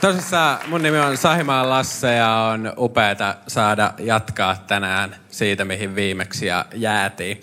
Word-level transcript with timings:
Tosissaan 0.00 0.58
mun 0.66 0.82
nimi 0.82 0.98
on 0.98 1.16
Sahimaan 1.16 1.70
Lasse 1.70 2.14
ja 2.14 2.30
on 2.30 2.72
upeata 2.78 3.34
saada 3.46 3.94
jatkaa 3.98 4.64
tänään 4.66 5.16
siitä, 5.30 5.64
mihin 5.64 5.94
viimeksi 5.94 6.46
ja 6.46 6.64
jäätiin. 6.74 7.40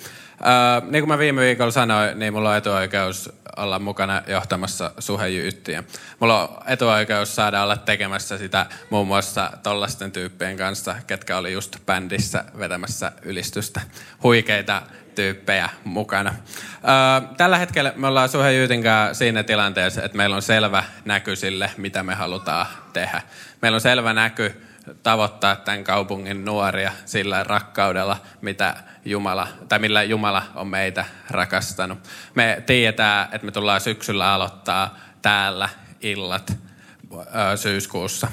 Niin 0.89 1.01
kuin 1.01 1.07
mä 1.07 1.17
viime 1.17 1.41
viikolla 1.41 1.71
sanoin, 1.71 2.19
niin 2.19 2.33
mulla 2.33 2.49
on 2.49 2.57
etuoikeus 2.57 3.29
olla 3.57 3.79
mukana 3.79 4.21
johtamassa 4.27 4.91
suhejyyttiä. 4.99 5.83
Mulla 6.19 6.47
on 6.47 6.57
etuoikeus 6.67 7.35
saada 7.35 7.63
olla 7.63 7.77
tekemässä 7.77 8.37
sitä 8.37 8.65
muun 8.89 9.07
muassa 9.07 9.51
tollasten 9.63 10.11
tyyppien 10.11 10.57
kanssa, 10.57 10.95
ketkä 11.07 11.37
oli 11.37 11.53
just 11.53 11.75
bändissä 11.85 12.43
vetämässä 12.59 13.11
ylistystä. 13.21 13.81
Huikeita 14.23 14.81
tyyppejä 15.17 15.69
mukana. 15.83 16.33
tällä 17.37 17.57
hetkellä 17.57 17.93
me 17.95 18.07
ollaan 18.07 18.29
Suhe 18.29 18.53
Jyytin 18.53 18.83
siinä 19.13 19.43
tilanteessa, 19.43 20.03
että 20.03 20.17
meillä 20.17 20.35
on 20.35 20.41
selvä 20.41 20.83
näky 21.05 21.35
sille, 21.35 21.71
mitä 21.77 22.03
me 22.03 22.15
halutaan 22.15 22.65
tehdä. 22.93 23.21
Meillä 23.61 23.75
on 23.75 23.81
selvä 23.81 24.13
näky 24.13 24.61
tavoittaa 25.03 25.55
tämän 25.55 25.83
kaupungin 25.83 26.45
nuoria 26.45 26.91
sillä 27.05 27.43
rakkaudella, 27.43 28.17
mitä 28.41 28.75
Jumala, 29.05 29.47
tai 29.69 29.79
millä 29.79 30.03
Jumala 30.03 30.43
on 30.55 30.67
meitä 30.67 31.05
rakastanut. 31.29 31.99
Me 32.35 32.63
tiedetään, 32.65 33.29
että 33.31 33.45
me 33.45 33.51
tullaan 33.51 33.81
syksyllä 33.81 34.33
aloittaa 34.33 34.97
täällä 35.21 35.69
illat 36.01 36.57
syyskuussa 37.55 38.27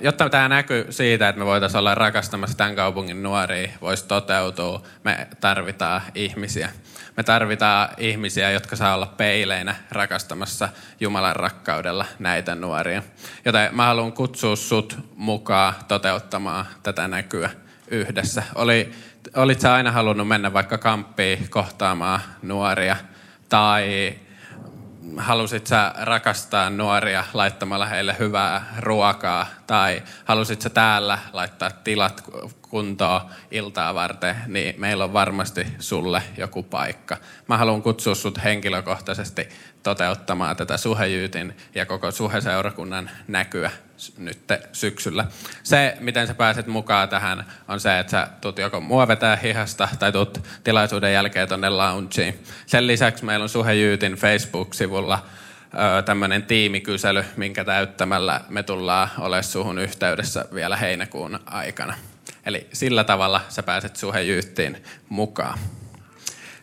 jotta 0.00 0.28
tämä 0.28 0.48
näkyy 0.48 0.86
siitä, 0.90 1.28
että 1.28 1.38
me 1.38 1.46
voitaisiin 1.46 1.78
olla 1.78 1.94
rakastamassa 1.94 2.56
tämän 2.56 2.76
kaupungin 2.76 3.22
nuoria, 3.22 3.72
voisi 3.80 4.06
toteutua, 4.06 4.82
me 5.04 5.28
tarvitaan 5.40 6.02
ihmisiä. 6.14 6.68
Me 7.16 7.22
tarvitaan 7.22 7.88
ihmisiä, 7.98 8.50
jotka 8.50 8.76
saa 8.76 8.94
olla 8.94 9.06
peileinä 9.06 9.74
rakastamassa 9.90 10.68
Jumalan 11.00 11.36
rakkaudella 11.36 12.06
näitä 12.18 12.54
nuoria. 12.54 13.02
Joten 13.44 13.74
mä 13.74 13.86
haluan 13.86 14.12
kutsua 14.12 14.56
sut 14.56 14.98
mukaan 15.16 15.74
toteuttamaan 15.88 16.66
tätä 16.82 17.08
näkyä 17.08 17.50
yhdessä. 17.88 18.42
Oli, 18.54 18.92
olit 19.36 19.60
sä 19.60 19.74
aina 19.74 19.92
halunnut 19.92 20.28
mennä 20.28 20.52
vaikka 20.52 20.78
kamppiin 20.78 21.50
kohtaamaan 21.50 22.20
nuoria 22.42 22.96
tai 23.48 24.14
halusit 25.16 25.66
sä 25.66 25.94
rakastaa 26.00 26.70
nuoria 26.70 27.24
laittamalla 27.34 27.86
heille 27.86 28.16
hyvää 28.18 28.74
ruokaa 28.78 29.46
tai 29.66 30.02
halusit 30.24 30.62
sä 30.62 30.70
täällä 30.70 31.18
laittaa 31.32 31.70
tilat 31.70 32.24
kuntoon 32.62 33.20
iltaa 33.50 33.94
varten, 33.94 34.36
niin 34.46 34.74
meillä 34.80 35.04
on 35.04 35.12
varmasti 35.12 35.66
sulle 35.78 36.22
joku 36.36 36.62
paikka. 36.62 37.16
Mä 37.48 37.56
haluan 37.56 37.82
kutsua 37.82 38.14
sut 38.14 38.44
henkilökohtaisesti 38.44 39.48
toteuttamaan 39.82 40.56
tätä 40.56 40.76
suhejyytin 40.76 41.56
ja 41.74 41.86
koko 41.86 42.10
suheseurakunnan 42.10 43.10
näkyä 43.28 43.70
nyt 44.18 44.38
syksyllä. 44.72 45.24
Se, 45.62 45.96
miten 46.00 46.26
sä 46.26 46.34
pääset 46.34 46.66
mukaan 46.66 47.08
tähän, 47.08 47.44
on 47.68 47.80
se, 47.80 47.98
että 47.98 48.10
sä 48.10 48.28
tuut 48.40 48.58
joko 48.58 48.80
mua 48.80 49.08
vetää 49.08 49.36
hihasta 49.36 49.88
tai 49.98 50.12
tuut 50.12 50.44
tilaisuuden 50.64 51.12
jälkeen 51.12 51.48
tonne 51.48 51.68
loungeen. 51.68 52.34
Sen 52.66 52.86
lisäksi 52.86 53.24
meillä 53.24 53.42
on 53.42 53.48
Suhejyytin 53.48 54.12
Facebook-sivulla 54.12 55.24
tämmöinen 56.04 56.42
tiimikysely, 56.42 57.24
minkä 57.36 57.64
täyttämällä 57.64 58.40
me 58.48 58.62
tullaan 58.62 59.08
olemaan 59.18 59.44
suhun 59.44 59.78
yhteydessä 59.78 60.44
vielä 60.54 60.76
heinäkuun 60.76 61.40
aikana. 61.46 61.94
Eli 62.46 62.66
sillä 62.72 63.04
tavalla 63.04 63.40
sä 63.48 63.62
pääset 63.62 63.96
suhejyyttiin 63.96 64.84
mukaan. 65.08 65.58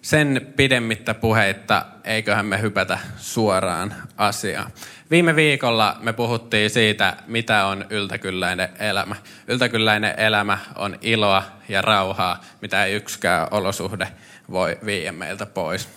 Sen 0.02 0.53
pidemmittä 0.56 1.13
puheitta, 1.13 1.85
eiköhän 2.03 2.46
me 2.46 2.62
hypätä 2.62 3.00
suoraan 3.18 3.94
asiaan. 4.18 4.72
Viime 5.12 5.35
viikolla 5.35 5.97
me 6.00 6.13
puhuttiin 6.13 6.69
siitä, 6.69 7.18
mitä 7.28 7.66
on 7.66 7.85
yltäkylläinen 7.90 8.69
elämä. 8.80 9.16
Yltäkylläinen 9.47 10.13
elämä 10.18 10.58
on 10.75 10.97
iloa 11.02 11.44
ja 11.69 11.81
rauhaa, 11.81 12.44
mitä 12.62 12.85
ei 12.85 12.94
yksikään 12.94 13.47
olosuhde 13.52 14.08
voi 14.52 14.78
viiä 14.85 15.12
meiltä 15.12 15.46
pois. 15.46 15.90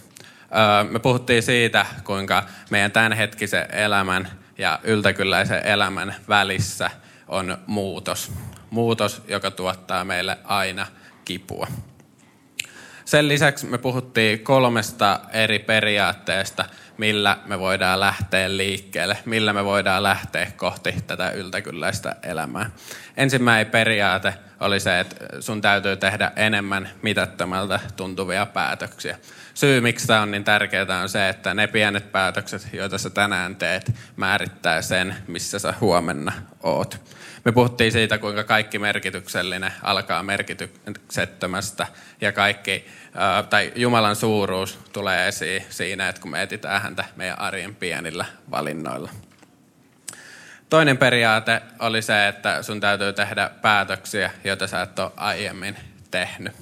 Me 0.91 0.99
puhuttiin 0.99 1.43
siitä, 1.43 1.87
kuinka 2.05 2.45
meidän 2.71 2.93
tämänhetkisen 2.93 3.75
elämän 3.75 4.29
ja 4.59 4.81
yltäkylläisen 4.83 5.67
elämän 5.67 6.15
välissä 6.29 6.91
on 7.29 7.59
muutos. 7.67 8.33
Muutos, 8.71 9.23
joka 9.29 9.51
tuottaa 9.51 10.05
meille 10.05 10.39
aina 10.45 10.87
kipua. 11.25 11.67
Sen 13.11 13.29
lisäksi 13.29 13.67
me 13.67 13.79
puhuttiin 13.79 14.41
kolmesta 14.41 15.21
eri 15.33 15.59
periaatteesta, 15.59 16.65
millä 16.99 17.39
me 17.47 17.59
voidaan 17.59 18.01
lähteä 18.01 18.57
liikkeelle, 18.57 19.19
millä 19.25 19.53
me 19.53 19.65
voidaan 19.65 20.03
lähteä 20.03 20.53
kohti 20.57 20.95
tätä 21.07 21.31
yltäkylläistä 21.31 22.17
elämää. 22.23 22.71
Ensimmäinen 23.17 23.73
periaate 23.73 24.35
oli 24.61 24.81
se, 24.81 25.01
että 25.01 25.17
sun 25.41 25.61
täytyy 25.61 25.97
tehdä 25.97 26.33
enemmän 26.37 26.91
mitättömältä 27.03 27.81
tuntuvia 27.97 28.47
päätöksiä. 28.47 29.19
Syy, 29.55 29.81
miksi 29.81 30.07
tämä 30.07 30.23
on 30.23 30.31
niin 30.31 30.45
tärkeää, 30.45 31.01
on 31.03 31.09
se, 31.09 31.29
että 31.29 31.55
ne 31.55 31.67
pienet 31.67 32.13
päätökset, 32.13 32.69
joita 32.73 32.99
sä 32.99 33.11
tänään 33.11 33.57
teet, 33.57 33.93
määrittää 34.17 34.83
sen, 34.83 35.17
missä 35.27 35.59
sä 35.59 35.75
huomenna 35.81 36.33
oot. 36.63 37.01
Me 37.45 37.53
puhuttiin 37.53 37.93
siitä, 37.93 38.19
kuinka 38.19 38.45
kaikki 38.45 38.79
merkityksellinen 38.79 39.73
alkaa 39.83 40.23
merkityksettömästä 40.23 41.87
ja 42.21 42.33
kaikki, 42.33 42.87
tai 43.51 43.73
Jumalan 43.77 44.17
suuruus 44.17 44.79
tulee 44.93 45.29
esiin 45.29 45.65
siinä, 45.71 46.09
että 46.09 46.23
kun 46.23 46.31
me 46.31 46.43
etsitään 46.43 46.83
häntä 46.83 47.05
meidän 47.17 47.39
arjen 47.39 47.75
pienillä 47.75 48.25
valinnoilla. 48.51 49.11
Toinen 50.71 50.99
periaate 50.99 51.63
oli 51.79 52.03
se, 52.03 52.29
että 52.29 52.63
sun 52.63 52.81
täytyy 52.81 53.13
tehdä 53.13 53.51
päätöksiä, 53.63 54.31
joita 54.45 54.67
sä 54.67 54.83
et 54.83 54.99
ole 54.99 55.13
aiemmin 55.17 55.77
tehnyt. 56.11 56.53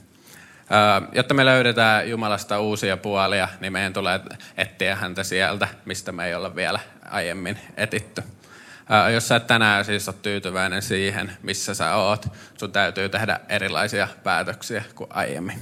Jotta 1.12 1.34
me 1.34 1.44
löydetään 1.44 2.10
Jumalasta 2.10 2.60
uusia 2.60 2.96
puolia, 2.96 3.48
niin 3.60 3.72
meidän 3.72 3.92
tulee 3.92 4.20
etsiä 4.56 4.96
häntä 4.96 5.22
sieltä, 5.22 5.68
mistä 5.84 6.12
me 6.12 6.26
ei 6.26 6.34
olla 6.34 6.56
vielä 6.56 6.80
aiemmin 7.10 7.58
etitty. 7.76 8.22
Jos 9.14 9.28
sä 9.28 9.40
tänään 9.40 9.84
siis 9.84 10.08
ole 10.08 10.16
tyytyväinen 10.22 10.82
siihen, 10.82 11.32
missä 11.42 11.74
sä 11.74 11.94
oot, 11.94 12.26
sun 12.58 12.72
täytyy 12.72 13.08
tehdä 13.08 13.40
erilaisia 13.48 14.08
päätöksiä 14.24 14.84
kuin 14.94 15.10
aiemmin. 15.12 15.58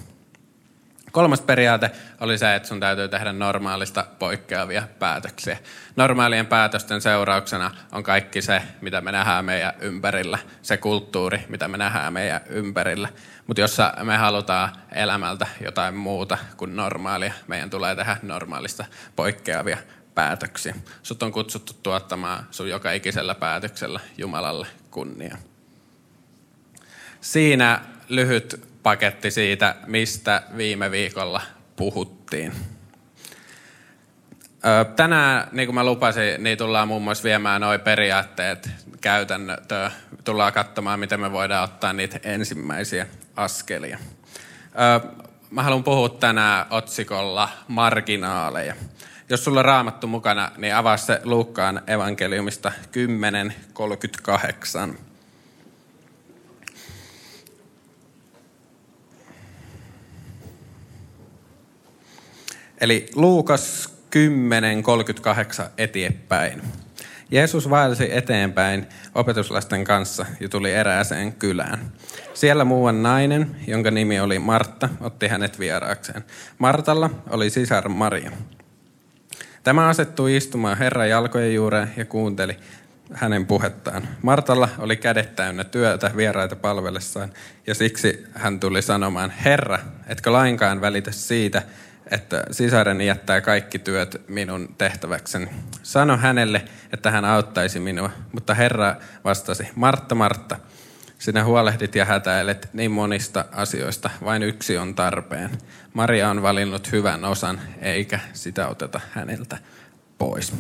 Kolmas 1.13 1.41
periaate 1.41 1.91
oli 2.21 2.39
se, 2.39 2.55
että 2.55 2.69
sun 2.69 2.81
täytyy 2.81 3.09
tehdä 3.09 3.33
normaalista 3.33 4.07
poikkeavia 4.19 4.83
päätöksiä. 4.99 5.59
Normaalien 5.97 6.47
päätösten 6.47 7.01
seurauksena 7.01 7.71
on 7.93 8.03
kaikki 8.03 8.43
se, 8.43 8.63
mitä 8.81 9.01
me 9.01 9.13
nähdään 9.13 9.45
meidän 9.45 9.73
ympärillä, 9.81 10.39
se 10.63 10.77
kulttuuri, 10.77 11.45
mitä 11.49 11.69
me 11.69 11.79
nähdään 11.79 12.13
meidän 12.13 12.41
ympärillä. 12.49 13.09
Mutta 13.47 13.61
jos 13.61 13.79
me 14.03 14.17
halutaan 14.17 14.73
elämältä 14.93 15.47
jotain 15.61 15.95
muuta 15.95 16.39
kuin 16.57 16.77
normaalia, 16.77 17.33
meidän 17.47 17.71
tulee 17.71 17.97
tehdä 17.97 18.17
normaalista 18.23 18.85
poikkeavia 19.17 19.79
päätöksiä. 20.17 20.75
Sut 21.03 21.23
on 21.23 21.33
kutsuttu 21.33 21.73
tuottamaan 21.83 22.47
sun 22.51 22.69
joka 22.69 22.93
ikisellä 22.93 23.35
päätöksellä 23.35 24.01
Jumalalle 24.19 24.67
kunnia. 24.91 25.37
Siinä 27.21 27.81
lyhyt 28.09 28.69
paketti 28.83 29.31
siitä, 29.31 29.77
mistä 29.87 30.43
viime 30.57 30.91
viikolla 30.91 31.43
puhuttiin. 31.77 32.53
Tänään, 34.97 35.49
niin 35.53 35.67
kuin 35.67 35.75
mä 35.75 35.85
lupasin, 35.85 36.45
niin 36.45 36.59
tullaan 36.59 36.89
muun 36.89 37.03
muassa 37.03 37.25
viemään 37.25 37.61
nuo 37.61 37.79
periaatteet 37.79 38.71
käytäntöön. 39.01 39.91
Tullaan 40.25 40.53
katsomaan, 40.53 41.01
miten 41.01 41.21
me 41.21 41.33
voidaan 41.33 41.65
ottaa 41.65 41.93
niitä 41.93 42.21
ensimmäisiä 42.23 43.07
askelia. 43.37 43.99
Mä 45.51 45.63
haluan 45.63 45.85
puhua 45.85 46.09
tänään 46.09 46.67
otsikolla 46.71 47.49
marginaaleja. 47.69 48.75
Jos 49.29 49.45
sulla 49.45 49.61
on 49.61 49.65
raamattu 49.65 50.07
mukana, 50.07 50.51
niin 50.57 50.75
avaa 50.75 50.97
se 50.97 51.21
Luukkaan 51.25 51.83
evankeliumista 51.87 52.73
10.38. 54.91 54.97
Eli 62.81 63.07
Luukas 63.15 63.95
10.38 64.17 65.71
eteenpäin. 65.79 66.63
Jeesus 67.31 67.71
vaelsi 67.71 68.17
eteenpäin 68.17 68.87
opetuslasten 69.15 69.85
kanssa 69.85 70.27
ja 70.41 70.49
tuli 70.49 70.73
erääseen 70.73 71.33
kylään. 71.33 71.93
Siellä 72.35 72.65
muuan 72.65 73.03
nainen, 73.03 73.57
jonka 73.67 73.91
nimi 73.91 74.21
oli 74.21 74.39
Martta, 74.39 74.89
otti 75.01 75.29
hänet 75.29 75.59
vieraakseen. 75.59 76.25
Martalla 76.59 77.11
oli 77.31 77.51
sisar 77.51 77.89
Maria. 77.89 78.31
Tämä 79.67 79.89
asettui 79.89 80.37
istumaan 80.37 80.79
Herran 80.79 81.09
jalkojen 81.09 81.55
juureen 81.55 81.93
ja 81.97 82.05
kuunteli 82.05 82.57
hänen 83.13 83.47
puhettaan. 83.47 84.09
Martalla 84.23 84.69
oli 84.79 84.97
kädet 84.97 85.37
täynnä 85.37 85.65
työtä 85.65 86.11
vieraita 86.17 86.57
palvellessaan, 86.57 87.33
ja 87.67 87.75
siksi 87.75 88.27
hän 88.35 88.61
tuli 88.61 88.83
sanomaan, 88.83 89.31
Herra, 89.31 89.79
etkö 90.07 90.33
lainkaan 90.33 90.81
välitä 90.81 91.13
siitä, 91.13 91.63
että 92.11 92.45
sisareni 92.51 93.07
jättää 93.07 93.41
kaikki 93.41 93.79
työt 93.79 94.23
minun 94.29 94.75
tehtäväkseni. 94.79 95.49
Sano 95.83 96.17
hänelle, 96.17 96.65
että 96.93 97.11
hän 97.11 97.25
auttaisi 97.25 97.81
minua. 97.81 98.11
Mutta 98.33 98.55
Herra 98.55 98.97
vastasi, 99.25 99.69
Martta, 99.75 100.15
Martta, 100.15 100.57
sinä 101.19 101.45
huolehdit 101.45 101.95
ja 101.95 102.05
hätäilet 102.05 102.69
niin 102.73 102.91
monista 102.91 103.45
asioista, 103.53 104.11
vain 104.25 104.43
yksi 104.43 104.79
on 104.79 104.95
tarpeen. 104.95 105.51
Maria 105.95 106.31
on 106.31 106.43
valinnut 106.43 106.93
hyvän 106.93 107.25
osan, 107.25 107.61
eikä 107.81 108.21
sitä 108.33 108.69
oteta 108.69 109.01
häneltä 109.13 109.59
pois. 110.19 110.55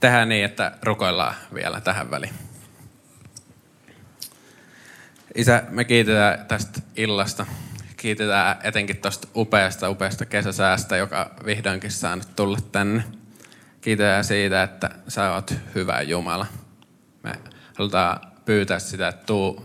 Tehdään 0.00 0.28
niin, 0.28 0.44
että 0.44 0.72
rukoillaan 0.82 1.34
vielä 1.54 1.80
tähän 1.80 2.10
väliin. 2.10 2.34
Isä, 5.34 5.62
me 5.68 5.84
kiitetään 5.84 6.46
tästä 6.46 6.80
illasta. 6.96 7.46
Kiitetään 7.96 8.56
etenkin 8.62 8.96
tuosta 8.96 9.28
upeasta, 9.36 9.90
upeasta 9.90 10.26
kesäsäästä, 10.26 10.96
joka 10.96 11.30
vihdoinkin 11.46 11.90
saanut 11.90 12.36
tulla 12.36 12.58
tänne. 12.72 13.04
Kiitetään 13.80 14.24
siitä, 14.24 14.62
että 14.62 14.90
sä 15.08 15.32
oot 15.32 15.54
hyvä 15.74 16.02
Jumala. 16.02 16.46
Me 17.22 17.32
halutaan 17.78 18.31
pyytää 18.44 18.78
sitä, 18.78 19.08
että 19.08 19.26
tuu, 19.26 19.64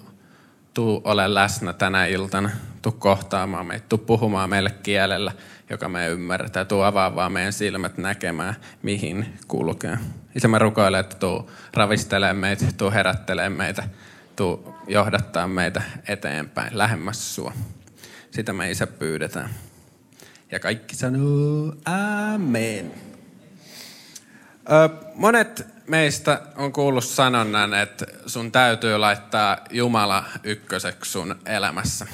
tuu 0.73 1.01
ole 1.03 1.33
läsnä 1.33 1.73
tänä 1.73 2.05
iltana. 2.05 2.49
Tuu 2.81 2.91
kohtaamaan 2.91 3.65
meitä, 3.65 3.85
tuu 3.89 3.97
puhumaan 3.97 4.49
meille 4.49 4.71
kielellä, 4.83 5.31
joka 5.69 5.89
me 5.89 6.07
ymmärretään. 6.07 6.67
Tuu 6.67 6.81
avaamaan 6.81 7.31
meidän 7.31 7.53
silmät 7.53 7.97
näkemään, 7.97 8.55
mihin 8.81 9.37
kulkee. 9.47 9.97
Isä, 10.35 10.47
mä 10.47 10.59
rukoilen, 10.59 10.99
että 10.99 11.15
tuu 11.15 11.51
ravistelemaan 11.73 12.37
meitä, 12.37 12.65
tuu 12.77 12.91
herättelemään 12.91 13.51
meitä, 13.51 13.83
tuu 14.35 14.75
johdattaa 14.87 15.47
meitä 15.47 15.81
eteenpäin, 16.07 16.77
lähemmäs 16.77 17.35
sua. 17.35 17.53
Sitä 18.31 18.53
me 18.53 18.71
isä 18.71 18.87
pyydetään. 18.87 19.49
Ja 20.51 20.59
kaikki 20.59 20.95
sanoo 20.95 21.73
amen. 21.85 22.91
Monet 25.15 25.67
meistä 25.87 26.41
on 26.55 26.73
kuullut 26.73 27.03
sanonnan, 27.03 27.73
että 27.73 28.05
sun 28.25 28.51
täytyy 28.51 28.97
laittaa 28.97 29.57
Jumala 29.69 30.23
ykköseksi 30.43 31.11
sun 31.11 31.35
elämässä. 31.45 32.07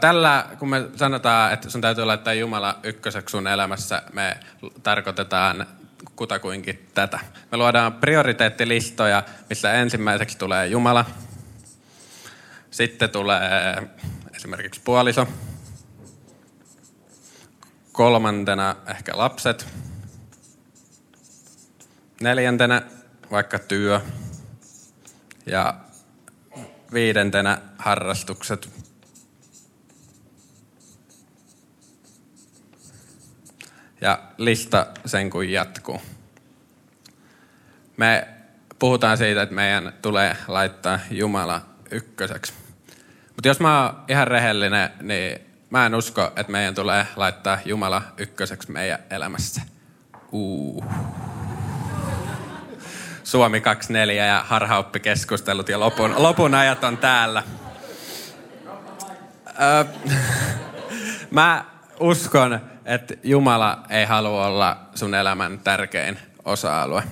Tällä, 0.00 0.46
kun 0.58 0.68
me 0.68 0.88
sanotaan, 0.96 1.52
että 1.52 1.70
sun 1.70 1.80
täytyy 1.80 2.04
laittaa 2.04 2.34
Jumala 2.34 2.78
ykköseksi 2.82 3.32
sun 3.32 3.46
elämässä, 3.46 4.02
me 4.12 4.36
tarkoitetaan 4.82 5.66
kutakuinkin 6.16 6.88
tätä. 6.94 7.20
Me 7.50 7.56
luodaan 7.58 7.92
prioriteettilistoja, 7.92 9.22
missä 9.48 9.72
ensimmäiseksi 9.72 10.38
tulee 10.38 10.66
Jumala, 10.66 11.04
sitten 12.70 13.10
tulee 13.10 13.82
esimerkiksi 14.34 14.80
puoliso, 14.84 15.28
kolmantena 17.92 18.76
ehkä 18.86 19.12
lapset, 19.14 19.66
neljäntenä 22.20 22.82
vaikka 23.30 23.58
työ 23.58 24.00
ja 25.46 25.74
viidentenä 26.92 27.58
harrastukset. 27.78 28.68
Ja 34.00 34.22
lista 34.38 34.86
sen 35.06 35.30
kuin 35.30 35.50
jatkuu. 35.52 36.00
Me 37.96 38.28
puhutaan 38.78 39.18
siitä, 39.18 39.42
että 39.42 39.54
meidän 39.54 39.92
tulee 40.02 40.36
laittaa 40.48 40.98
Jumala 41.10 41.60
ykköseksi. 41.90 42.52
Mutta 43.28 43.48
jos 43.48 43.60
mä 43.60 43.82
oon 43.82 44.04
ihan 44.08 44.28
rehellinen, 44.28 44.90
niin 45.02 45.40
mä 45.70 45.86
en 45.86 45.94
usko, 45.94 46.32
että 46.36 46.52
meidän 46.52 46.74
tulee 46.74 47.06
laittaa 47.16 47.58
Jumala 47.64 48.02
ykköseksi 48.16 48.72
meidän 48.72 48.98
elämässä. 49.10 49.62
Uh. 50.32 50.84
Suomi 53.24 53.60
24 53.60 54.26
ja 54.26 54.44
harhaoppikeskustelut 54.46 55.68
ja 55.68 55.80
lopun, 55.80 56.14
lopun 56.16 56.54
ajat 56.54 56.84
on 56.84 56.96
täällä. 56.96 57.42
Mä 61.30 61.64
uskon, 62.00 62.60
että 62.84 63.14
Jumala 63.22 63.82
ei 63.88 64.04
halua 64.04 64.46
olla 64.46 64.76
sun 64.94 65.14
elämän 65.14 65.58
tärkein 65.58 66.18
osa-alue. 66.44 67.02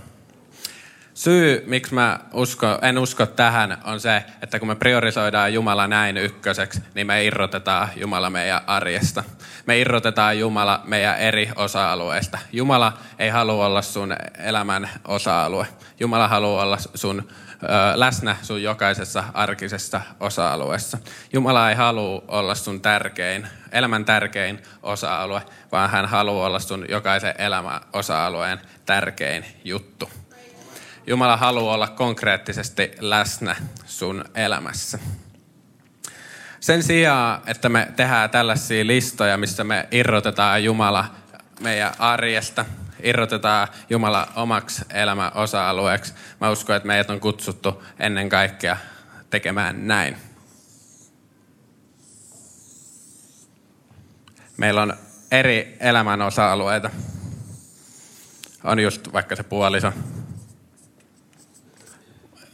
Syy, 1.14 1.64
miksi 1.66 1.94
mä 1.94 2.20
usko, 2.32 2.78
en 2.82 2.98
usko 2.98 3.26
tähän, 3.26 3.78
on 3.84 4.00
se, 4.00 4.24
että 4.42 4.58
kun 4.58 4.68
me 4.68 4.74
priorisoidaan 4.74 5.54
Jumala 5.54 5.86
näin 5.86 6.16
ykköseksi, 6.16 6.80
niin 6.94 7.06
me 7.06 7.24
irrotetaan 7.24 7.88
Jumala 7.96 8.30
meidän 8.30 8.60
arjesta. 8.66 9.24
Me 9.66 9.78
irrotetaan 9.78 10.38
Jumala 10.38 10.82
meidän 10.84 11.18
eri 11.18 11.50
osa-alueista. 11.56 12.38
Jumala 12.52 12.92
ei 13.18 13.28
halua 13.30 13.66
olla 13.66 13.82
sun 13.82 14.16
elämän 14.38 14.88
osa-alue. 15.08 15.66
Jumala 16.00 16.28
haluaa 16.28 16.62
olla 16.62 16.78
sun 16.94 17.28
ö, 17.62 17.66
läsnä 17.94 18.36
sun 18.42 18.62
jokaisessa 18.62 19.24
arkisessa 19.34 20.00
osa-alueessa. 20.20 20.98
Jumala 21.32 21.70
ei 21.70 21.76
halua 21.76 22.24
olla 22.28 22.54
sun 22.54 22.80
tärkein, 22.80 23.48
elämän 23.72 24.04
tärkein 24.04 24.62
osa-alue, 24.82 25.42
vaan 25.72 25.90
hän 25.90 26.06
haluaa 26.06 26.46
olla 26.46 26.58
sun 26.58 26.86
jokaisen 26.88 27.34
elämän 27.38 27.80
osa-alueen 27.92 28.60
tärkein 28.86 29.44
juttu. 29.64 30.10
Jumala 31.06 31.36
haluaa 31.36 31.74
olla 31.74 31.88
konkreettisesti 31.88 32.90
läsnä 33.00 33.56
sun 33.86 34.24
elämässä. 34.34 34.98
Sen 36.60 36.82
sijaan, 36.82 37.42
että 37.46 37.68
me 37.68 37.92
tehdään 37.96 38.30
tällaisia 38.30 38.86
listoja, 38.86 39.36
missä 39.36 39.64
me 39.64 39.88
irrotetaan 39.90 40.64
Jumala 40.64 41.04
meidän 41.60 41.92
arjesta, 41.98 42.64
irrotetaan 43.02 43.68
Jumala 43.90 44.28
omaksi 44.36 44.84
elämän 44.90 45.30
osa-alueeksi, 45.34 46.14
mä 46.40 46.50
uskon, 46.50 46.76
että 46.76 46.86
meidät 46.86 47.10
on 47.10 47.20
kutsuttu 47.20 47.82
ennen 47.98 48.28
kaikkea 48.28 48.76
tekemään 49.30 49.86
näin. 49.86 50.16
Meillä 54.56 54.82
on 54.82 54.94
eri 55.30 55.76
elämän 55.80 56.22
osa-alueita. 56.22 56.90
On 58.64 58.80
just 58.80 59.12
vaikka 59.12 59.36
se 59.36 59.42
puoliso, 59.42 59.92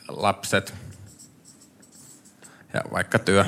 lapset 0.08 0.74
ja 2.74 2.80
vaikka 2.92 3.18
työ. 3.18 3.44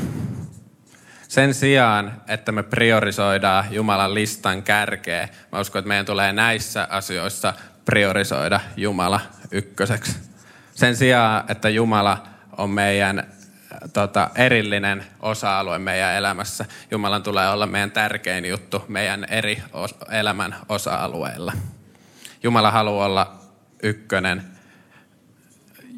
Sen 1.29 1.55
sijaan, 1.55 2.23
että 2.29 2.53
me 2.53 2.63
priorisoidaan 2.63 3.65
Jumalan 3.71 4.15
listan 4.15 4.63
kärkeä, 4.63 5.29
mä 5.53 5.61
uskon, 5.61 5.79
että 5.79 5.89
meidän 5.89 6.07
tulee 6.07 6.33
näissä 6.33 6.89
asioissa 6.91 7.55
priorisoida 7.85 8.61
Jumala 8.77 9.21
ykköseksi. 9.51 10.17
Sen 10.75 10.97
sijaan, 10.97 11.45
että 11.49 11.69
Jumala 11.69 12.27
on 12.59 12.71
meidän 12.71 13.27
tota, 13.93 14.31
erillinen 14.35 15.05
osa-alue 15.21 15.79
meidän 15.79 16.15
elämässä. 16.15 16.65
Jumalan 16.91 17.23
tulee 17.23 17.51
olla 17.51 17.67
meidän 17.67 17.91
tärkein 17.91 18.45
juttu 18.45 18.85
meidän 18.89 19.25
eri 19.25 19.63
elämän 20.11 20.57
osa-alueilla. 20.69 21.53
Jumala 22.43 22.71
haluaa 22.71 23.07
olla 23.07 23.41
ykkönen 23.83 24.45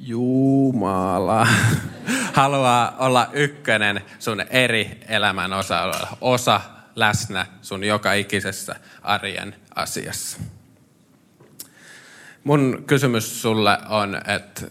Jumala 0.05 1.47
haluaa 2.33 2.97
olla 2.99 3.29
ykkönen 3.33 4.01
sun 4.19 4.41
eri 4.51 5.01
elämän 5.09 5.53
osa, 5.53 5.93
osa 6.21 6.61
läsnä 6.97 7.47
sun 7.63 7.85
joka 7.85 8.13
ikisessä 8.13 8.77
arjen 9.03 9.55
asiassa. 9.75 10.39
Mun 12.45 12.85
kysymys 12.87 13.43
sulle 13.43 13.79
on, 13.89 14.21
että 14.27 14.63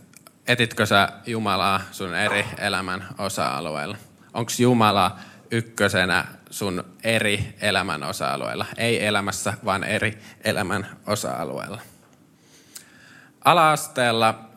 etitkö 0.48 0.86
sä 0.86 1.10
Jumalaa 1.26 1.82
sun 1.92 2.16
eri 2.16 2.46
elämän 2.58 3.08
osa-alueilla? 3.18 3.98
Onko 4.34 4.52
Jumala 4.60 5.16
ykkösenä 5.52 6.26
sun 6.50 6.84
eri 7.04 7.56
elämän 7.62 8.04
osa-alueilla? 8.04 8.66
Ei 8.78 9.06
elämässä, 9.06 9.54
vaan 9.66 9.84
eri 9.84 10.18
elämän 10.44 10.88
osa-alueilla. 11.08 11.82
Ala-asteella 13.46 14.51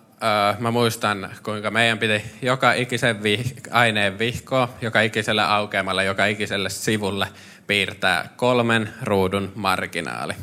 mä 0.58 0.70
muistan, 0.70 1.30
kuinka 1.42 1.70
meidän 1.70 1.98
piti 1.98 2.24
joka 2.42 2.72
ikisen 2.72 3.16
vih- 3.16 3.68
aineen 3.70 4.18
vihkoa, 4.18 4.68
joka 4.80 5.00
ikiselle 5.00 5.42
aukeamalle, 5.42 6.04
joka 6.04 6.26
ikiselle 6.26 6.70
sivulle 6.70 7.26
piirtää 7.66 8.28
kolmen 8.36 8.88
ruudun 9.02 9.52
marginaali. 9.54 10.34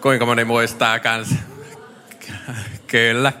Kuinka 0.00 0.26
moni 0.26 0.44
muistaa 0.44 0.98
kans? 0.98 1.34
Kyllä. 2.86 3.32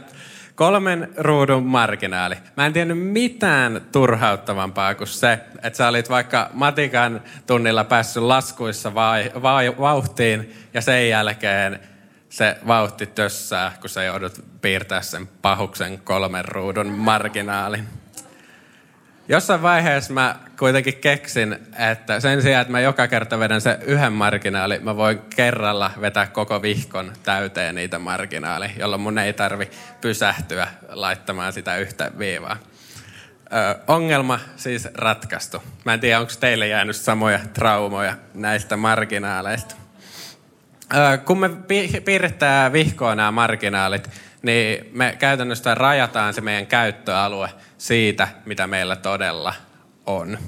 Kolmen 0.54 1.08
ruudun 1.16 1.66
marginaali. 1.66 2.34
Mä 2.56 2.66
en 2.66 2.72
tiennyt 2.72 2.98
mitään 2.98 3.80
turhauttavampaa 3.92 4.94
kuin 4.94 5.08
se, 5.08 5.32
että 5.62 5.76
sä 5.76 5.88
olit 5.88 6.10
vaikka 6.10 6.50
matikan 6.52 7.22
tunnilla 7.46 7.84
päässyt 7.84 8.22
laskuissa 8.22 8.94
vai, 8.94 9.30
vai, 9.42 9.74
vauhtiin 9.78 10.56
ja 10.74 10.80
sen 10.80 11.08
jälkeen 11.08 11.80
se 12.32 12.56
vauhti 12.66 13.06
tössää, 13.06 13.72
kun 13.80 13.90
sä 13.90 14.02
joudut 14.02 14.44
piirtää 14.62 15.02
sen 15.02 15.26
pahuksen 15.26 15.98
kolmen 15.98 16.44
ruudun 16.44 16.86
marginaalin. 16.86 17.88
Jossain 19.28 19.62
vaiheessa 19.62 20.12
mä 20.12 20.36
kuitenkin 20.58 20.96
keksin, 20.96 21.58
että 21.92 22.20
sen 22.20 22.42
sijaan, 22.42 22.62
että 22.62 22.72
mä 22.72 22.80
joka 22.80 23.08
kerta 23.08 23.38
vedän 23.38 23.60
sen 23.60 23.82
yhden 23.82 24.12
marginaali, 24.12 24.78
mä 24.78 24.96
voin 24.96 25.20
kerralla 25.36 25.90
vetää 26.00 26.26
koko 26.26 26.62
vihkon 26.62 27.12
täyteen 27.22 27.74
niitä 27.74 27.98
marginaali, 27.98 28.70
jolloin 28.78 29.02
mun 29.02 29.18
ei 29.18 29.32
tarvi 29.32 29.70
pysähtyä 30.00 30.68
laittamaan 30.88 31.52
sitä 31.52 31.76
yhtä 31.76 32.10
viivaa. 32.18 32.56
Ö, 33.52 33.78
ongelma 33.86 34.38
siis 34.56 34.88
ratkaistu. 34.94 35.62
Mä 35.84 35.94
en 35.94 36.00
tiedä, 36.00 36.20
onko 36.20 36.32
teille 36.40 36.68
jäänyt 36.68 36.96
samoja 36.96 37.40
traumoja 37.54 38.16
näistä 38.34 38.76
marginaaleista. 38.76 39.81
Kun 41.24 41.38
me 41.38 41.50
piirrettää 42.04 42.72
vihkoa 42.72 43.14
nämä 43.14 43.30
marginaalit, 43.30 44.10
niin 44.42 44.90
me 44.92 45.16
käytännössä 45.18 45.74
rajataan 45.74 46.34
se 46.34 46.40
meidän 46.40 46.66
käyttöalue 46.66 47.48
siitä, 47.78 48.28
mitä 48.44 48.66
meillä 48.66 48.96
todella 48.96 49.54
on. 50.06 50.38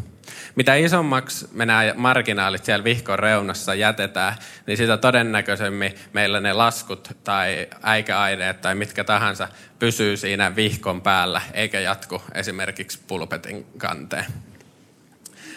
Mitä 0.54 0.74
isommaksi 0.74 1.48
me 1.52 1.66
nämä 1.66 1.82
marginaalit 1.96 2.64
siellä 2.64 2.84
vihkon 2.84 3.18
reunassa 3.18 3.74
jätetään, 3.74 4.34
niin 4.66 4.76
sitä 4.76 4.96
todennäköisemmin 4.96 5.94
meillä 6.12 6.40
ne 6.40 6.52
laskut 6.52 7.08
tai 7.24 7.66
äikäaineet 7.82 8.60
tai 8.60 8.74
mitkä 8.74 9.04
tahansa 9.04 9.48
pysyy 9.78 10.16
siinä 10.16 10.56
vihkon 10.56 11.00
päällä, 11.00 11.40
eikä 11.52 11.80
jatku 11.80 12.22
esimerkiksi 12.34 13.00
pulpetin 13.06 13.66
kanteen. 13.78 14.24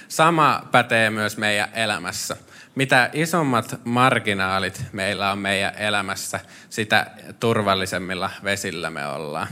Sama 0.07 0.67
pätee 0.71 1.09
myös 1.09 1.37
meidän 1.37 1.69
elämässä. 1.73 2.37
Mitä 2.75 3.09
isommat 3.13 3.79
marginaalit 3.83 4.83
meillä 4.91 5.31
on 5.31 5.39
meidän 5.39 5.73
elämässä, 5.77 6.39
sitä 6.69 7.07
turvallisemmilla 7.39 8.29
vesillä 8.43 8.89
me 8.89 9.07
ollaan. 9.07 9.47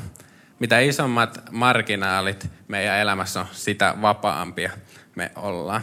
Mitä 0.59 0.79
isommat 0.79 1.43
marginaalit 1.51 2.49
meidän 2.67 2.97
elämässä 2.97 3.39
on, 3.39 3.47
sitä 3.51 3.95
vapaampia 4.01 4.71
me 5.15 5.31
ollaan. 5.35 5.81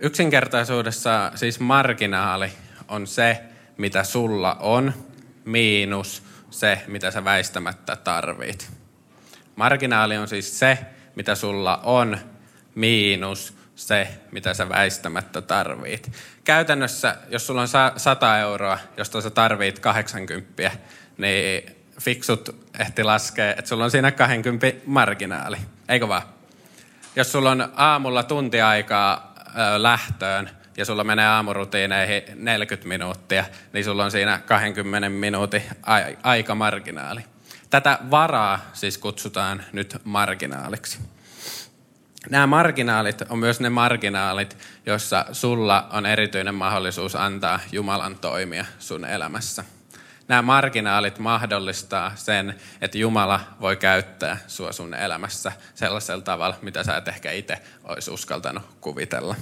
Yksinkertaisuudessa 0.00 1.32
siis 1.34 1.60
marginaali 1.60 2.52
on 2.88 3.06
se, 3.06 3.42
mitä 3.76 4.04
sulla 4.04 4.54
on, 4.54 4.94
miinus 5.44 6.22
se, 6.50 6.82
mitä 6.86 7.10
sä 7.10 7.24
väistämättä 7.24 7.96
tarvit. 7.96 8.70
Marginaali 9.56 10.16
on 10.16 10.28
siis 10.28 10.58
se, 10.58 10.78
mitä 11.16 11.34
sulla 11.34 11.76
on, 11.76 12.18
miinus 12.74 13.54
se, 13.74 14.08
mitä 14.32 14.54
sä 14.54 14.68
väistämättä 14.68 15.42
tarvit. 15.42 16.12
Käytännössä, 16.44 17.16
jos 17.28 17.46
sulla 17.46 17.60
on 17.60 17.68
100 17.96 18.38
euroa, 18.38 18.78
josta 18.96 19.20
sä 19.20 19.30
tarvit 19.30 19.78
80, 19.78 20.70
niin 21.18 21.76
fiksut 22.00 22.66
ehti 22.78 23.04
laskea, 23.04 23.50
että 23.50 23.68
sulla 23.68 23.84
on 23.84 23.90
siinä 23.90 24.12
20 24.12 24.72
marginaali. 24.86 25.56
Eikö 25.88 26.08
vaan? 26.08 26.22
Jos 27.16 27.32
sulla 27.32 27.50
on 27.50 27.72
aamulla 27.76 28.22
tunti 28.22 28.60
aikaa 28.60 29.34
ö, 29.48 29.82
lähtöön 29.82 30.50
ja 30.76 30.84
sulla 30.84 31.04
menee 31.04 31.26
aamurutiineihin 31.26 32.22
40 32.34 32.88
minuuttia, 32.88 33.44
niin 33.72 33.84
sulla 33.84 34.04
on 34.04 34.10
siinä 34.10 34.38
20 34.38 35.08
minuutin 35.08 35.62
a- 35.82 36.54
marginaali. 36.54 37.20
Tätä 37.70 37.98
varaa 38.10 38.70
siis 38.72 38.98
kutsutaan 38.98 39.62
nyt 39.72 39.96
marginaaliksi. 40.04 40.98
Nämä 42.28 42.46
marginaalit 42.46 43.22
on 43.28 43.38
myös 43.38 43.60
ne 43.60 43.70
marginaalit, 43.70 44.56
joissa 44.86 45.26
sulla 45.32 45.88
on 45.92 46.06
erityinen 46.06 46.54
mahdollisuus 46.54 47.16
antaa 47.16 47.60
Jumalan 47.72 48.18
toimia 48.18 48.64
sun 48.78 49.04
elämässä. 49.04 49.64
Nämä 50.28 50.42
marginaalit 50.42 51.18
mahdollistaa 51.18 52.12
sen, 52.14 52.54
että 52.80 52.98
Jumala 52.98 53.40
voi 53.60 53.76
käyttää 53.76 54.36
sua 54.46 54.72
sun 54.72 54.94
elämässä 54.94 55.52
sellaisella 55.74 56.22
tavalla, 56.22 56.56
mitä 56.62 56.84
sä 56.84 56.96
et 56.96 57.08
ehkä 57.08 57.32
itse 57.32 57.58
olisi 57.84 58.10
uskaltanut 58.10 58.62
kuvitella. 58.80 59.36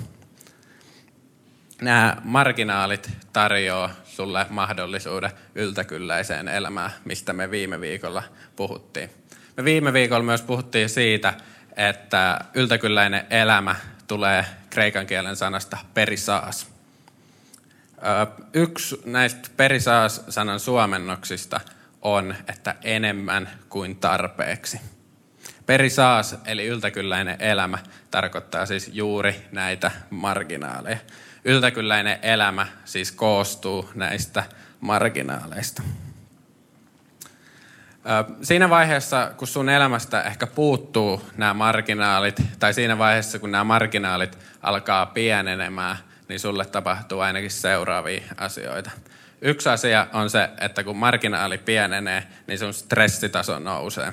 Nämä 1.80 2.16
marginaalit 2.24 3.10
tarjoaa 3.32 3.90
sulle 4.04 4.46
mahdollisuuden 4.50 5.30
yltäkylläiseen 5.54 6.48
elämään, 6.48 6.90
mistä 7.04 7.32
me 7.32 7.50
viime 7.50 7.80
viikolla 7.80 8.22
puhuttiin. 8.56 9.10
Me 9.56 9.64
viime 9.64 9.92
viikolla 9.92 10.24
myös 10.24 10.42
puhuttiin 10.42 10.88
siitä, 10.88 11.34
että 11.78 12.40
yltäkylläinen 12.54 13.26
elämä 13.30 13.74
tulee 14.06 14.44
kreikan 14.70 15.06
kielen 15.06 15.36
sanasta 15.36 15.78
perisaas. 15.94 16.66
Yksi 18.52 19.02
näistä 19.04 19.50
perisaas-sanan 19.56 20.60
suomennoksista 20.60 21.60
on, 22.02 22.34
että 22.48 22.74
enemmän 22.82 23.50
kuin 23.68 23.96
tarpeeksi. 23.96 24.80
Perisaas, 25.66 26.36
eli 26.44 26.66
yltäkylläinen 26.66 27.36
elämä, 27.40 27.78
tarkoittaa 28.10 28.66
siis 28.66 28.90
juuri 28.92 29.46
näitä 29.52 29.90
marginaaleja. 30.10 30.98
Yltäkylläinen 31.44 32.18
elämä 32.22 32.66
siis 32.84 33.12
koostuu 33.12 33.90
näistä 33.94 34.44
marginaaleista. 34.80 35.82
Siinä 38.42 38.70
vaiheessa, 38.70 39.30
kun 39.36 39.48
sun 39.48 39.68
elämästä 39.68 40.22
ehkä 40.22 40.46
puuttuu 40.46 41.22
nämä 41.36 41.54
marginaalit, 41.54 42.42
tai 42.58 42.74
siinä 42.74 42.98
vaiheessa, 42.98 43.38
kun 43.38 43.50
nämä 43.50 43.64
marginaalit 43.64 44.38
alkaa 44.62 45.06
pienenemään, 45.06 45.96
niin 46.28 46.40
sulle 46.40 46.64
tapahtuu 46.64 47.20
ainakin 47.20 47.50
seuraavia 47.50 48.22
asioita. 48.36 48.90
Yksi 49.40 49.68
asia 49.68 50.06
on 50.12 50.30
se, 50.30 50.48
että 50.60 50.84
kun 50.84 50.96
marginaali 50.96 51.58
pienenee, 51.58 52.26
niin 52.46 52.58
sun 52.58 52.74
stressitaso 52.74 53.58
nousee. 53.58 54.12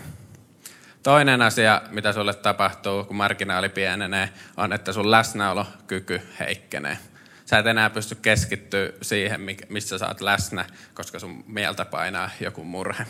Toinen 1.03 1.41
asia, 1.41 1.81
mitä 1.89 2.13
sulle 2.13 2.33
tapahtuu, 2.33 3.03
kun 3.03 3.15
marginaali 3.15 3.69
pienenee, 3.69 4.29
on, 4.57 4.73
että 4.73 4.93
sun 4.93 5.11
läsnäolokyky 5.11 6.21
heikkenee. 6.39 6.97
Sä 7.45 7.59
et 7.59 7.67
enää 7.67 7.89
pysty 7.89 8.15
keskittyä 8.15 8.89
siihen, 9.01 9.41
missä 9.69 9.97
sä 9.97 10.07
oot 10.07 10.21
läsnä, 10.21 10.65
koska 10.93 11.19
sun 11.19 11.43
mieltä 11.47 11.85
painaa 11.85 12.29
joku 12.39 12.63
murhe. 12.63 13.05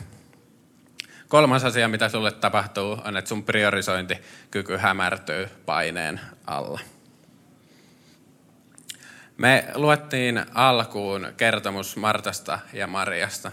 Kolmas 1.27 1.63
asia, 1.63 1.87
mitä 1.87 2.09
sulle 2.09 2.31
tapahtuu, 2.31 3.01
on, 3.05 3.17
että 3.17 3.29
sun 3.29 3.43
priorisointikyky 3.43 4.77
hämärtyy 4.77 5.49
paineen 5.65 6.21
alla. 6.47 6.79
Me 9.37 9.67
luettiin 9.75 10.45
alkuun 10.53 11.27
kertomus 11.37 11.97
Martasta 11.97 12.59
ja 12.73 12.87
Mariasta. 12.87 13.51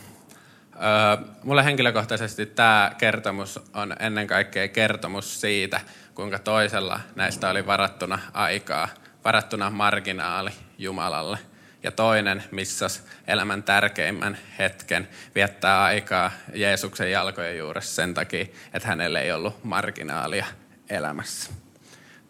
Öö, 0.74 1.26
mulle 1.42 1.64
henkilökohtaisesti 1.64 2.46
tämä 2.46 2.92
kertomus 2.98 3.60
on 3.74 3.96
ennen 4.00 4.26
kaikkea 4.26 4.68
kertomus 4.68 5.40
siitä, 5.40 5.80
kuinka 6.14 6.38
toisella 6.38 7.00
näistä 7.16 7.50
oli 7.50 7.66
varattuna 7.66 8.18
aikaa, 8.32 8.88
varattuna 9.24 9.70
marginaali 9.70 10.50
Jumalalle– 10.78 11.38
ja 11.82 11.90
toinen 11.90 12.44
missas 12.50 13.04
elämän 13.26 13.62
tärkeimmän 13.62 14.38
hetken 14.58 15.08
viettää 15.34 15.82
aikaa 15.82 16.30
Jeesuksen 16.54 17.10
jalkojen 17.10 17.58
juuressa 17.58 17.94
sen 17.94 18.14
takia, 18.14 18.46
että 18.74 18.88
hänelle 18.88 19.20
ei 19.20 19.32
ollut 19.32 19.64
marginaalia 19.64 20.46
elämässä. 20.90 21.50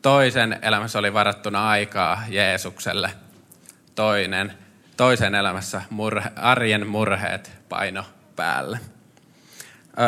Toisen 0.03 0.59
elämässä 0.63 0.99
oli 0.99 1.13
varattuna 1.13 1.69
aikaa 1.69 2.23
Jeesukselle. 2.29 3.11
Toinen, 3.95 4.53
toisen 4.97 5.35
elämässä 5.35 5.83
murhe, 5.91 6.31
arjen 6.37 6.87
murheet 6.87 7.53
paino 7.69 8.05
päälle. 8.37 8.81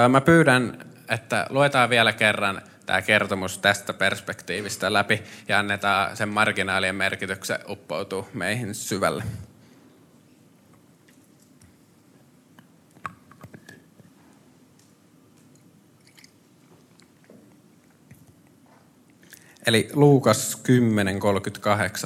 Mä 0.08 0.20
pyydän, 0.20 0.78
että 1.08 1.46
luetaan 1.50 1.90
vielä 1.90 2.12
kerran 2.12 2.62
tämä 2.86 3.02
kertomus 3.02 3.58
tästä 3.58 3.92
perspektiivistä 3.92 4.92
läpi 4.92 5.22
ja 5.48 5.58
annetaan 5.58 6.16
sen 6.16 6.28
marginaalien 6.28 6.94
merkityksen 6.94 7.58
uppoutua 7.68 8.28
meihin 8.34 8.74
syvälle. 8.74 9.24
Eli 19.66 19.90
Luukas 19.92 20.62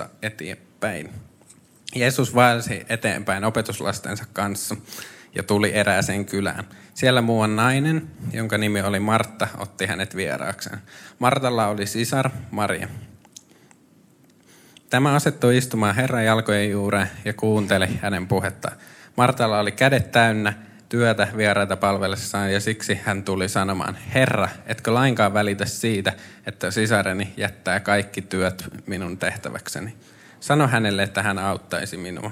10.38 0.02 0.08
eteenpäin. 0.22 1.10
Jeesus 1.94 2.34
vaelsi 2.34 2.86
eteenpäin 2.88 3.44
opetuslastensa 3.44 4.24
kanssa 4.32 4.76
ja 5.34 5.42
tuli 5.42 5.74
erääseen 5.74 6.24
kylään. 6.24 6.64
Siellä 6.94 7.22
muuan 7.22 7.56
nainen, 7.56 8.08
jonka 8.32 8.58
nimi 8.58 8.80
oli 8.80 9.00
Martta, 9.00 9.48
otti 9.58 9.86
hänet 9.86 10.16
vieraakseen. 10.16 10.78
Martalla 11.18 11.66
oli 11.66 11.86
sisar 11.86 12.30
Maria. 12.50 12.88
Tämä 14.90 15.14
asettui 15.14 15.56
istumaan 15.56 15.94
Herran 15.94 16.24
jalkojen 16.24 16.70
juureen 16.70 17.10
ja 17.24 17.32
kuunteli 17.32 17.86
hänen 18.02 18.26
puhetta. 18.26 18.70
Martalla 19.16 19.58
oli 19.58 19.72
kädet 19.72 20.12
täynnä 20.12 20.52
työtä 20.88 21.28
vieraita 21.36 21.76
palvellessaan 21.76 22.52
ja 22.52 22.60
siksi 22.60 23.00
hän 23.04 23.22
tuli 23.22 23.48
sanomaan, 23.48 23.98
Herra, 24.14 24.48
etkö 24.66 24.94
lainkaan 24.94 25.34
välitä 25.34 25.64
siitä, 25.64 26.12
että 26.46 26.70
sisareni 26.70 27.32
jättää 27.36 27.80
kaikki 27.80 28.22
työt 28.22 28.64
minun 28.86 29.18
tehtäväkseni. 29.18 29.96
Sano 30.40 30.68
hänelle, 30.68 31.02
että 31.02 31.22
hän 31.22 31.38
auttaisi 31.38 31.96
minua. 31.96 32.30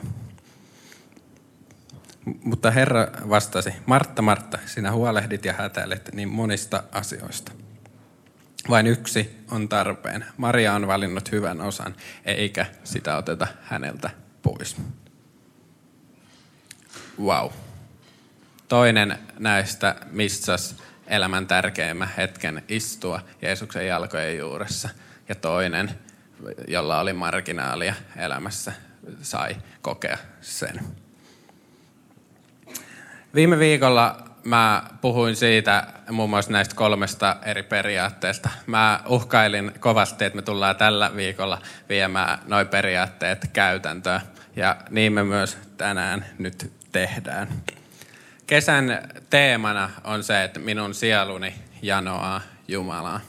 Mutta 2.45 2.71
Herra 2.71 3.09
vastasi, 3.28 3.75
Martta, 3.87 4.23
Martta, 4.23 4.59
sinä 4.66 4.92
huolehdit 4.92 5.45
ja 5.45 5.52
hätäilet 5.52 6.11
niin 6.12 6.28
monista 6.28 6.83
asioista. 6.92 7.52
Vain 8.68 8.87
yksi 8.87 9.45
on 9.50 9.68
tarpeen. 9.68 10.25
Maria 10.37 10.75
on 10.75 10.87
valinnut 10.87 11.33
hyvän 11.33 11.61
osan, 11.61 11.95
eikä 12.25 12.66
sitä 12.85 13.16
oteta 13.16 13.47
häneltä 13.62 14.11
pois. 14.42 14.76
Wow. 17.21 17.50
Toinen 18.68 19.18
näistä 19.38 19.97
missas 20.11 20.76
elämän 21.06 21.47
tärkeimmän 21.47 22.11
hetken 22.16 22.62
istua 22.68 23.21
Jeesuksen 23.42 23.87
jalkojen 23.87 24.38
juuressa. 24.38 24.88
Ja 25.28 25.35
toinen, 25.35 25.90
jolla 26.68 27.00
oli 27.00 27.12
marginaalia 27.12 27.95
elämässä, 28.16 28.73
sai 29.23 29.56
kokea 29.83 30.18
sen. 30.40 30.80
Viime 33.36 33.58
viikolla 33.58 34.16
mä 34.44 34.82
puhuin 35.00 35.36
siitä 35.36 35.86
muun 36.10 36.30
muassa 36.30 36.52
näistä 36.52 36.74
kolmesta 36.74 37.36
eri 37.42 37.62
periaatteesta. 37.62 38.50
Mä 38.66 39.00
uhkailin 39.08 39.72
kovasti, 39.80 40.24
että 40.24 40.36
me 40.36 40.42
tullaan 40.42 40.76
tällä 40.76 41.10
viikolla 41.16 41.58
viemään 41.88 42.38
noin 42.46 42.68
periaatteet 42.68 43.50
käytäntöön. 43.52 44.20
Ja 44.56 44.76
niin 44.90 45.12
me 45.12 45.24
myös 45.24 45.58
tänään 45.76 46.26
nyt 46.38 46.72
tehdään. 46.92 47.48
Kesän 48.46 49.08
teemana 49.30 49.90
on 50.04 50.24
se, 50.24 50.44
että 50.44 50.60
minun 50.60 50.94
sieluni 50.94 51.54
janoaa 51.82 52.40
Jumalaa. 52.68 53.20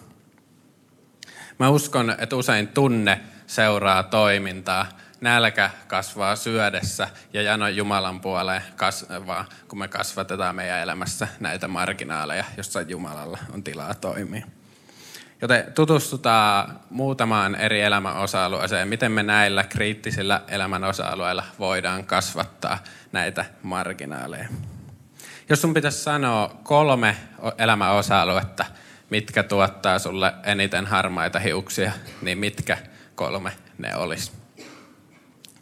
Mä 1.59 1.69
uskon, 1.69 2.15
että 2.17 2.35
usein 2.35 2.67
tunne 2.67 3.21
seuraa 3.47 4.03
toimintaa. 4.03 4.87
Nälkä 5.21 5.69
kasvaa 5.87 6.35
syödessä 6.35 7.07
ja 7.33 7.41
jano 7.41 7.67
Jumalan 7.67 8.21
puoleen 8.21 8.61
kasvaa, 8.75 9.45
kun 9.67 9.79
me 9.79 9.87
kasvatetaan 9.87 10.55
meidän 10.55 10.79
elämässä 10.79 11.27
näitä 11.39 11.67
marginaaleja, 11.67 12.43
jossa 12.57 12.81
Jumalalla 12.81 13.37
on 13.53 13.63
tilaa 13.63 13.93
toimia. 13.93 14.45
Joten 15.41 15.73
tutustutaan 15.73 16.79
muutamaan 16.89 17.55
eri 17.55 17.81
elämän 17.81 18.15
osa-alueeseen, 18.15 18.87
miten 18.87 19.11
me 19.11 19.23
näillä 19.23 19.63
kriittisillä 19.63 20.41
elämän 20.47 20.83
osa-alueilla 20.83 21.43
voidaan 21.59 22.05
kasvattaa 22.05 22.79
näitä 23.11 23.45
marginaaleja. 23.63 24.47
Jos 25.49 25.61
sun 25.61 25.73
pitäisi 25.73 26.03
sanoa 26.03 26.59
kolme 26.63 27.17
elämän 27.57 27.91
osa-aluetta, 27.91 28.65
mitkä 29.09 29.43
tuottaa 29.43 29.99
sulle 29.99 30.33
eniten 30.43 30.85
harmaita 30.85 31.39
hiuksia, 31.39 31.91
niin 32.21 32.37
mitkä 32.37 32.77
kolme 33.15 33.51
ne 33.77 33.95
olisi? 33.95 34.46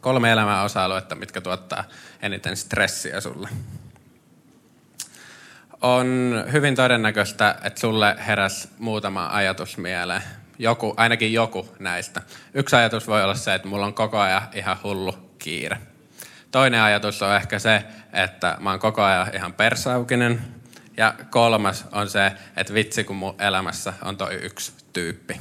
Kolme 0.06 0.32
elämän 0.32 0.64
osa-aluetta, 0.64 1.14
mitkä 1.14 1.40
tuottaa 1.40 1.84
eniten 2.22 2.56
stressiä 2.56 3.20
sulle. 3.20 3.48
On 5.82 6.44
hyvin 6.52 6.74
todennäköistä, 6.74 7.56
että 7.62 7.80
sulle 7.80 8.16
heräs 8.26 8.68
muutama 8.78 9.28
ajatus 9.32 9.78
mieleen. 9.78 10.22
Joku, 10.58 10.94
ainakin 10.96 11.32
joku 11.32 11.74
näistä. 11.78 12.22
Yksi 12.54 12.76
ajatus 12.76 13.06
voi 13.06 13.24
olla 13.24 13.34
se, 13.34 13.54
että 13.54 13.68
mulla 13.68 13.86
on 13.86 13.94
koko 13.94 14.18
ajan 14.18 14.42
ihan 14.52 14.76
hullu 14.82 15.34
kiire. 15.38 15.76
Toinen 16.50 16.80
ajatus 16.80 17.22
on 17.22 17.36
ehkä 17.36 17.58
se, 17.58 17.84
että 18.12 18.56
mä 18.60 18.70
oon 18.70 18.80
koko 18.80 19.02
ajan 19.02 19.34
ihan 19.34 19.52
persaukinen. 19.52 20.42
Ja 20.96 21.14
kolmas 21.30 21.84
on 21.92 22.10
se, 22.10 22.32
että 22.56 22.74
vitsi 22.74 23.04
kun 23.04 23.16
mun 23.16 23.34
elämässä 23.38 23.92
on 24.02 24.16
toi 24.16 24.34
yksi 24.34 24.72
tyyppi. 24.92 25.40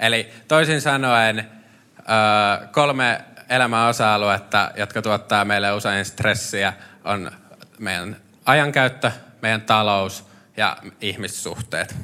Eli 0.00 0.32
toisin 0.48 0.80
sanoen 0.80 1.50
kolme 2.72 3.24
elämän 3.48 3.88
osa-aluetta, 3.88 4.70
jotka 4.76 5.02
tuottaa 5.02 5.44
meille 5.44 5.72
usein 5.72 6.04
stressiä, 6.04 6.72
on 7.04 7.30
meidän 7.78 8.16
ajankäyttö, 8.44 9.10
meidän 9.42 9.62
talous 9.62 10.24
ja 10.56 10.76
ihmissuhteet. 11.00 11.96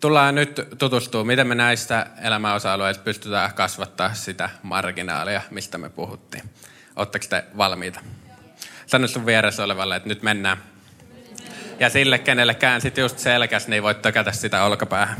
Tullaan 0.00 0.34
nyt 0.34 0.68
tutustua, 0.78 1.24
miten 1.24 1.46
me 1.46 1.54
näistä 1.54 2.06
elämäosa-alueista 2.22 3.04
pystytään 3.04 3.54
kasvattaa 3.54 4.14
sitä 4.14 4.50
marginaalia, 4.62 5.40
mistä 5.50 5.78
me 5.78 5.88
puhuttiin. 5.88 6.42
Oletteko 6.96 7.26
te 7.28 7.44
valmiita? 7.56 8.00
Sano 8.86 9.06
sun 9.06 9.26
vieressä 9.26 9.64
olevalle, 9.64 9.96
että 9.96 10.08
nyt 10.08 10.22
mennään. 10.22 10.58
Ja 11.80 11.90
sille, 11.90 12.18
kenelle 12.18 12.54
käänsit 12.54 12.98
just 12.98 13.18
selkäs, 13.18 13.68
niin 13.68 13.82
voit 13.82 14.02
tökätä 14.02 14.32
sitä 14.32 14.64
olkapäähän. 14.64 15.16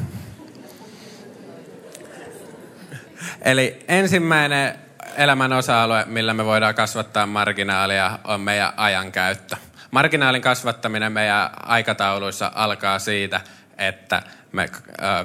Eli 3.42 3.84
ensimmäinen 3.88 4.74
elämän 5.16 5.52
osa-alue, 5.52 6.04
millä 6.06 6.34
me 6.34 6.44
voidaan 6.44 6.74
kasvattaa 6.74 7.26
marginaalia, 7.26 8.18
on 8.24 8.40
meidän 8.40 8.72
ajankäyttö. 8.76 9.56
Marginaalin 9.90 10.42
kasvattaminen 10.42 11.12
meidän 11.12 11.50
aikatauluissa 11.62 12.52
alkaa 12.54 12.98
siitä, 12.98 13.40
että 13.78 14.22
me 14.52 14.68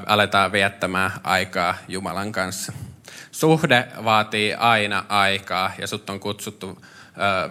aletaan 0.05 0.51
viettämään 0.51 1.11
aikaa 1.23 1.75
Jumalan 1.87 2.31
kanssa. 2.31 2.73
Suhde 3.31 3.87
vaatii 4.03 4.53
aina 4.53 5.05
aikaa 5.09 5.71
ja 5.77 5.87
sut 5.87 6.09
on 6.09 6.19
kutsuttu 6.19 6.85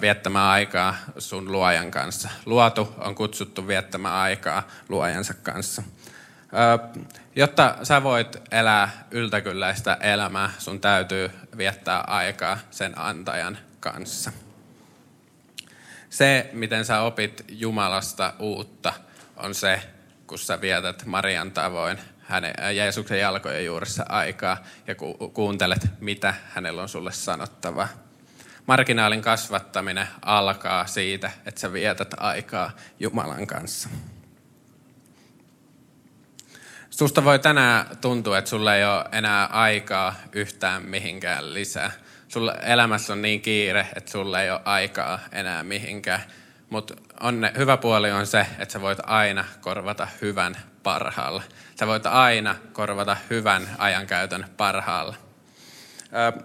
viettämään 0.00 0.46
aikaa 0.46 0.94
sun 1.18 1.52
luojan 1.52 1.90
kanssa. 1.90 2.28
Luotu 2.46 2.94
on 2.98 3.14
kutsuttu 3.14 3.66
viettämään 3.66 4.14
aikaa 4.14 4.62
luojansa 4.88 5.34
kanssa. 5.34 5.82
Äh, 6.54 7.02
jotta 7.36 7.76
sä 7.82 8.02
voit 8.02 8.36
elää 8.50 9.06
yltäkylläistä 9.10 9.94
elämää, 10.00 10.50
sun 10.58 10.80
täytyy 10.80 11.30
viettää 11.56 12.00
aikaa 12.00 12.58
sen 12.70 12.98
antajan 12.98 13.58
kanssa. 13.80 14.32
Se, 16.10 16.50
miten 16.52 16.84
sä 16.84 17.00
opit 17.00 17.44
Jumalasta 17.48 18.32
uutta, 18.38 18.92
on 19.36 19.54
se, 19.54 19.82
kun 20.26 20.38
sä 20.38 20.60
vietät 20.60 21.06
Marian 21.06 21.50
tavoin 21.50 21.98
hänen, 22.20 22.54
Jeesuksen 22.76 23.20
jalkojen 23.20 23.64
juuressa 23.64 24.04
aikaa 24.08 24.56
ja 24.86 24.94
ku, 24.94 25.14
kuuntelet, 25.14 25.86
mitä 26.00 26.34
hänellä 26.54 26.82
on 26.82 26.88
sulle 26.88 27.12
sanottavaa. 27.12 27.88
Marginaalin 28.66 29.22
kasvattaminen 29.22 30.08
alkaa 30.22 30.86
siitä, 30.86 31.30
että 31.46 31.60
sä 31.60 31.72
vietät 31.72 32.14
aikaa 32.16 32.70
Jumalan 33.00 33.46
kanssa. 33.46 33.88
Susta 36.92 37.24
voi 37.24 37.38
tänään 37.38 37.86
tuntua, 38.00 38.38
että 38.38 38.50
sulla 38.50 38.74
ei 38.74 38.84
ole 38.84 39.04
enää 39.12 39.46
aikaa 39.46 40.14
yhtään 40.32 40.82
mihinkään 40.82 41.54
lisää. 41.54 41.90
Sulla 42.28 42.54
elämässä 42.54 43.12
on 43.12 43.22
niin 43.22 43.40
kiire, 43.40 43.86
että 43.96 44.10
sulla 44.10 44.42
ei 44.42 44.50
ole 44.50 44.60
aikaa 44.64 45.18
enää 45.32 45.62
mihinkään. 45.62 46.20
Mutta 46.70 46.94
hyvä 47.56 47.76
puoli 47.76 48.10
on 48.10 48.26
se, 48.26 48.46
että 48.58 48.72
sä 48.72 48.80
voit 48.80 48.98
aina 49.02 49.44
korvata 49.60 50.08
hyvän 50.22 50.56
parhaalla. 50.82 51.42
Sä 51.78 51.86
voit 51.86 52.06
aina 52.06 52.54
korvata 52.72 53.16
hyvän 53.30 53.68
ajankäytön 53.78 54.46
parhaalla. 54.56 55.16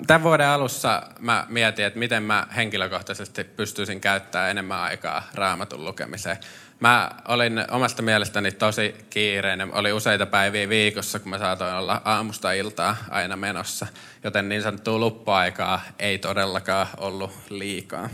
Tämän 0.07 0.23
vuoden 0.23 0.47
alussa 0.47 1.03
mä 1.19 1.45
mietin, 1.49 1.85
että 1.85 1.99
miten 1.99 2.23
mä 2.23 2.47
henkilökohtaisesti 2.55 3.43
pystyisin 3.43 4.01
käyttämään 4.01 4.51
enemmän 4.51 4.79
aikaa 4.79 5.23
raamatun 5.33 5.85
lukemiseen. 5.85 6.37
Mä 6.79 7.11
olin 7.27 7.65
omasta 7.71 8.01
mielestäni 8.01 8.51
tosi 8.51 8.95
kiireinen. 9.09 9.73
Oli 9.73 9.93
useita 9.93 10.25
päiviä 10.25 10.69
viikossa, 10.69 11.19
kun 11.19 11.29
mä 11.29 11.37
saatoin 11.37 11.73
olla 11.73 12.01
aamusta 12.05 12.51
iltaa 12.51 12.97
aina 13.09 13.35
menossa. 13.35 13.87
Joten 14.23 14.49
niin 14.49 14.61
sanottua 14.61 14.99
luppuaikaa 14.99 15.81
ei 15.99 16.17
todellakaan 16.17 16.87
ollut 16.97 17.31
liikaa. 17.49 18.09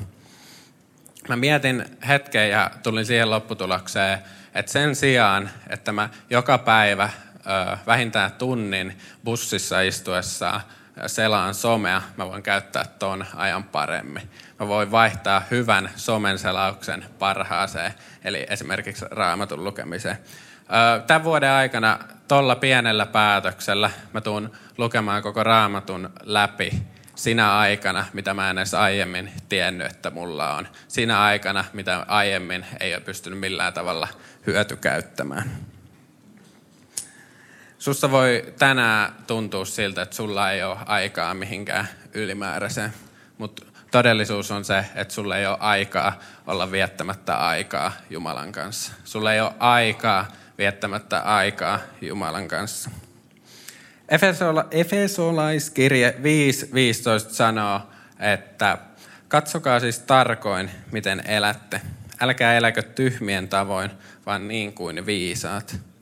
Mä 1.29 1.35
mietin 1.35 1.85
hetken 2.07 2.49
ja 2.49 2.71
tulin 2.83 3.05
siihen 3.05 3.29
lopputulokseen, 3.29 4.19
että 4.53 4.71
sen 4.71 4.95
sijaan, 4.95 5.49
että 5.69 5.91
mä 5.91 6.09
joka 6.29 6.57
päivä 6.57 7.09
vähintään 7.87 8.31
tunnin 8.31 8.97
bussissa 9.23 9.81
istuessa 9.81 10.61
selaan 11.07 11.53
somea, 11.53 12.01
mä 12.17 12.27
voin 12.27 12.43
käyttää 12.43 12.85
ton 12.99 13.25
ajan 13.35 13.63
paremmin. 13.63 14.29
Mä 14.59 14.67
voin 14.67 14.91
vaihtaa 14.91 15.41
hyvän 15.51 15.89
somen 15.95 16.39
selauksen 16.39 17.05
parhaaseen, 17.19 17.93
eli 18.23 18.45
esimerkiksi 18.49 19.05
raamatun 19.11 19.63
lukemiseen. 19.63 20.17
Tämän 21.07 21.23
vuoden 21.23 21.51
aikana 21.51 21.99
tuolla 22.27 22.55
pienellä 22.55 23.05
päätöksellä 23.05 23.91
mä 24.13 24.21
tuun 24.21 24.51
lukemaan 24.77 25.23
koko 25.23 25.43
raamatun 25.43 26.09
läpi 26.21 26.83
sinä 27.15 27.57
aikana, 27.57 28.05
mitä 28.13 28.33
mä 28.33 28.49
en 28.49 28.57
edes 28.57 28.73
aiemmin 28.73 29.31
tiennyt, 29.49 29.87
että 29.87 30.09
mulla 30.09 30.55
on. 30.55 30.67
Sinä 30.87 31.21
aikana, 31.21 31.65
mitä 31.73 32.05
aiemmin 32.07 32.65
ei 32.79 32.93
ole 32.93 33.01
pystynyt 33.01 33.39
millään 33.39 33.73
tavalla 33.73 34.07
hyötykäyttämään. 34.47 35.72
Susta 37.83 38.11
voi 38.11 38.53
tänään 38.59 39.15
tuntua 39.27 39.65
siltä, 39.65 40.01
että 40.01 40.15
sulla 40.15 40.51
ei 40.51 40.63
ole 40.63 40.77
aikaa 40.85 41.33
mihinkään 41.33 41.87
ylimääräiseen, 42.13 42.93
mutta 43.37 43.65
Todellisuus 43.91 44.51
on 44.51 44.65
se, 44.65 44.85
että 44.95 45.13
sulle 45.13 45.39
ei 45.39 45.45
ole 45.45 45.57
aikaa 45.59 46.19
olla 46.47 46.71
viettämättä 46.71 47.35
aikaa 47.35 47.91
Jumalan 48.09 48.51
kanssa. 48.51 48.91
Sulle 49.03 49.33
ei 49.33 49.41
ole 49.41 49.53
aikaa 49.59 50.27
viettämättä 50.57 51.19
aikaa 51.19 51.79
Jumalan 52.01 52.47
kanssa. 52.47 52.89
Efesola, 54.09 54.65
Efesolaiskirje 54.71 56.15
5.15 57.27 57.33
sanoo, 57.33 57.81
että 58.19 58.77
katsokaa 59.27 59.79
siis 59.79 59.99
tarkoin, 59.99 60.71
miten 60.91 61.23
elätte. 61.27 61.81
Älkää 62.21 62.57
eläkö 62.57 62.81
tyhmien 62.81 63.47
tavoin, 63.47 63.91
vaan 64.25 64.47
niin 64.47 64.73
kuin 64.73 65.05
viisaat. 65.05 65.92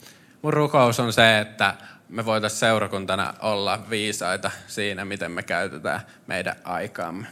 Mun 0.41 0.53
rukous 0.53 0.99
on 0.99 1.13
se, 1.13 1.39
että 1.39 1.73
me 2.09 2.25
voitaisiin 2.25 2.59
seurakuntana 2.59 3.33
olla 3.39 3.89
viisaita 3.89 4.51
siinä, 4.67 5.05
miten 5.05 5.31
me 5.31 5.43
käytetään 5.43 6.01
meidän 6.27 6.55
aikaamme. 6.63 7.27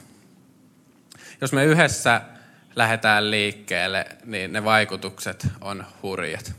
Jos 1.41 1.53
me 1.53 1.65
yhdessä 1.65 2.21
lähdetään 2.75 3.31
liikkeelle, 3.31 4.05
niin 4.25 4.53
ne 4.53 4.63
vaikutukset 4.63 5.47
on 5.61 5.85
hurjat. 6.03 6.53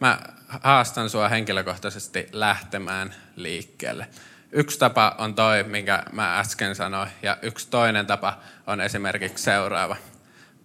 Mä 0.00 0.18
haastan 0.48 1.10
sua 1.10 1.28
henkilökohtaisesti 1.28 2.28
lähtemään 2.32 3.14
liikkeelle. 3.36 4.08
Yksi 4.52 4.78
tapa 4.78 5.14
on 5.18 5.34
toi, 5.34 5.62
minkä 5.62 6.02
mä 6.12 6.38
äsken 6.38 6.74
sanoin, 6.74 7.10
ja 7.22 7.38
yksi 7.42 7.68
toinen 7.70 8.06
tapa 8.06 8.38
on 8.66 8.80
esimerkiksi 8.80 9.44
seuraava. 9.44 9.96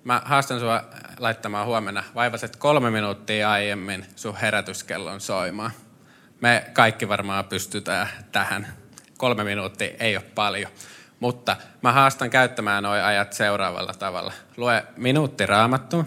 Mä 0.03 0.21
haastan 0.25 0.59
sua 0.59 0.83
laittamaan 1.19 1.65
huomenna 1.65 2.03
vaivaset 2.15 2.55
kolme 2.55 2.91
minuuttia 2.91 3.51
aiemmin 3.51 4.05
sun 4.15 4.35
herätyskellon 4.35 5.21
soimaan. 5.21 5.71
Me 6.41 6.65
kaikki 6.73 7.07
varmaan 7.07 7.45
pystytään 7.45 8.07
tähän. 8.31 8.67
Kolme 9.17 9.43
minuuttia 9.43 9.93
ei 9.99 10.17
ole 10.17 10.25
paljon. 10.35 10.71
Mutta 11.19 11.55
mä 11.81 11.91
haastan 11.91 12.29
käyttämään 12.29 12.83
nuo 12.83 12.91
ajat 12.91 13.33
seuraavalla 13.33 13.93
tavalla. 13.93 14.33
Lue 14.57 14.85
minuutti 14.97 15.45
raamattu, 15.45 16.05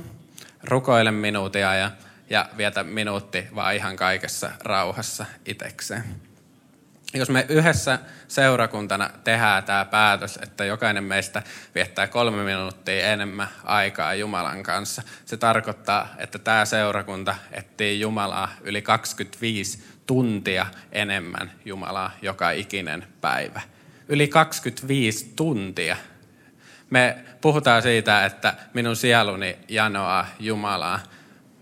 rukoile 0.65 1.11
minuutin 1.11 1.67
ajan 1.67 1.93
ja 2.31 2.49
vietä 2.57 2.85
minuutti 2.85 3.49
vaan 3.55 3.75
ihan 3.75 3.97
kaikessa 3.97 4.51
rauhassa 4.65 5.27
itekseen. 5.47 6.05
Jos 7.15 7.31
me 7.31 7.47
yhdessä 7.49 7.99
seurakuntana 8.29 9.11
tehdään 9.25 9.65
tämä 9.65 9.85
päätös, 9.85 10.39
että 10.43 10.65
jokainen 10.65 11.05
meistä 11.05 11.43
viettää 11.75 12.07
kolme 12.07 12.45
minuuttia 12.45 13.07
enemmän 13.07 13.49
aikaa 13.65 14.15
Jumalan 14.15 14.63
kanssa, 14.63 15.03
se 15.25 15.37
tarkoittaa, 15.37 16.09
että 16.19 16.39
tämä 16.39 16.65
seurakunta 16.65 17.35
etsii 17.53 18.01
Jumalaa 18.01 18.49
yli 18.61 18.83
25 18.83 19.85
tuntia 20.07 20.67
enemmän 20.93 21.53
Jumalaa 21.65 22.11
joka 22.23 22.51
ikinen 22.51 23.07
päivä. 23.21 23.61
Yli 24.09 24.29
25 24.29 25.33
tuntia. 25.37 25.97
Me 26.91 27.17
puhutaan 27.41 27.83
siitä, 27.83 28.25
että 28.25 28.55
minun 28.75 28.97
sieluni 28.97 29.57
janoaa 29.69 30.27
Jumalaa. 30.41 31.01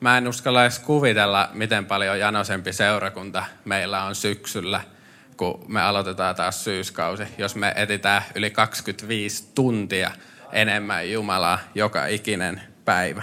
Mä 0.01 0.19
en 0.19 0.29
uskalla 0.29 0.63
edes 0.63 0.79
kuvitella, 0.79 1.49
miten 1.53 1.87
paljon 1.87 2.19
janosempi 2.19 2.73
seurakunta 2.73 3.45
meillä 3.65 4.05
on 4.05 4.15
syksyllä– 4.15 4.81
kun 5.37 5.65
me 5.69 5.83
aloitetaan 5.83 6.35
taas 6.35 6.65
syyskausi, 6.65 7.23
jos 7.39 7.57
me 7.57 7.73
etitään 7.77 8.23
yli 8.35 8.51
25 8.51 9.51
tuntia 9.55 10.11
enemmän 10.53 11.11
Jumalaa 11.11 11.59
joka 11.75 12.07
ikinen 12.07 12.61
päivä. 12.85 13.23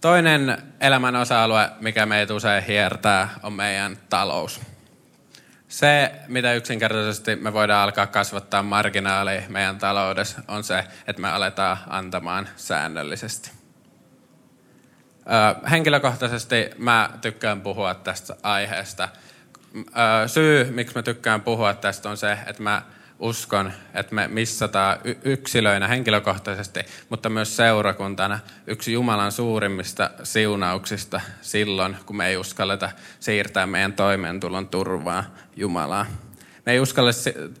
Toinen 0.00 0.58
elämän 0.80 1.16
osa-alue, 1.16 1.70
mikä 1.80 2.06
meitä 2.06 2.34
usein 2.34 2.64
hiertää, 2.64 3.28
on 3.42 3.52
meidän 3.52 3.96
talous. 4.10 4.60
Se, 5.68 6.12
mitä 6.28 6.54
yksinkertaisesti 6.54 7.36
me 7.36 7.52
voidaan 7.52 7.84
alkaa 7.84 8.06
kasvattaa 8.06 8.62
marginaali 8.62 9.42
meidän 9.48 9.78
taloudessa, 9.78 10.42
on 10.48 10.64
se, 10.64 10.84
että 11.06 11.22
me 11.22 11.28
aletaan 11.28 11.78
antamaan 11.88 12.48
säännöllisesti. 12.56 13.57
Henkilökohtaisesti 15.70 16.70
mä 16.78 17.10
tykkään 17.20 17.60
puhua 17.60 17.94
tästä 17.94 18.36
aiheesta. 18.42 19.08
Syy, 20.26 20.64
miksi 20.64 20.94
mä 20.94 21.02
tykkään 21.02 21.40
puhua 21.40 21.74
tästä, 21.74 22.10
on 22.10 22.16
se, 22.16 22.38
että 22.46 22.62
mä 22.62 22.82
uskon, 23.18 23.72
että 23.94 24.14
me 24.14 24.28
missataan 24.28 24.98
yksilöinä 25.24 25.88
henkilökohtaisesti, 25.88 26.80
mutta 27.08 27.30
myös 27.30 27.56
seurakuntana 27.56 28.38
yksi 28.66 28.92
Jumalan 28.92 29.32
suurimmista 29.32 30.10
siunauksista 30.22 31.20
silloin, 31.40 31.96
kun 32.06 32.16
me 32.16 32.26
ei 32.26 32.36
uskalleta 32.36 32.90
siirtää 33.20 33.66
meidän 33.66 33.92
toimeentulon 33.92 34.68
turvaa 34.68 35.24
Jumalaa. 35.56 36.06
Me 36.68 36.72
ei 36.72 36.80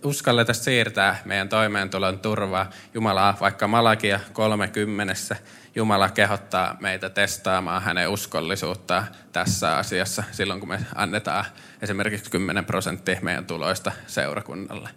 uskalleta 0.04 0.54
siirtää 0.54 1.22
meidän 1.24 1.48
toimeentulon 1.48 2.18
turvaa 2.18 2.70
Jumalaa, 2.94 3.36
vaikka 3.40 3.68
Malakia 3.68 4.20
30 4.32 5.36
Jumala 5.74 6.08
kehottaa 6.08 6.76
meitä 6.80 7.10
testaamaan 7.10 7.82
hänen 7.82 8.08
uskollisuuttaan 8.08 9.06
tässä 9.32 9.76
asiassa 9.76 10.24
silloin, 10.32 10.60
kun 10.60 10.68
me 10.68 10.80
annetaan 10.94 11.44
esimerkiksi 11.82 12.30
10 12.30 12.64
prosenttia 12.64 13.18
meidän 13.22 13.46
tuloista 13.46 13.92
seurakunnalle. 14.06 14.88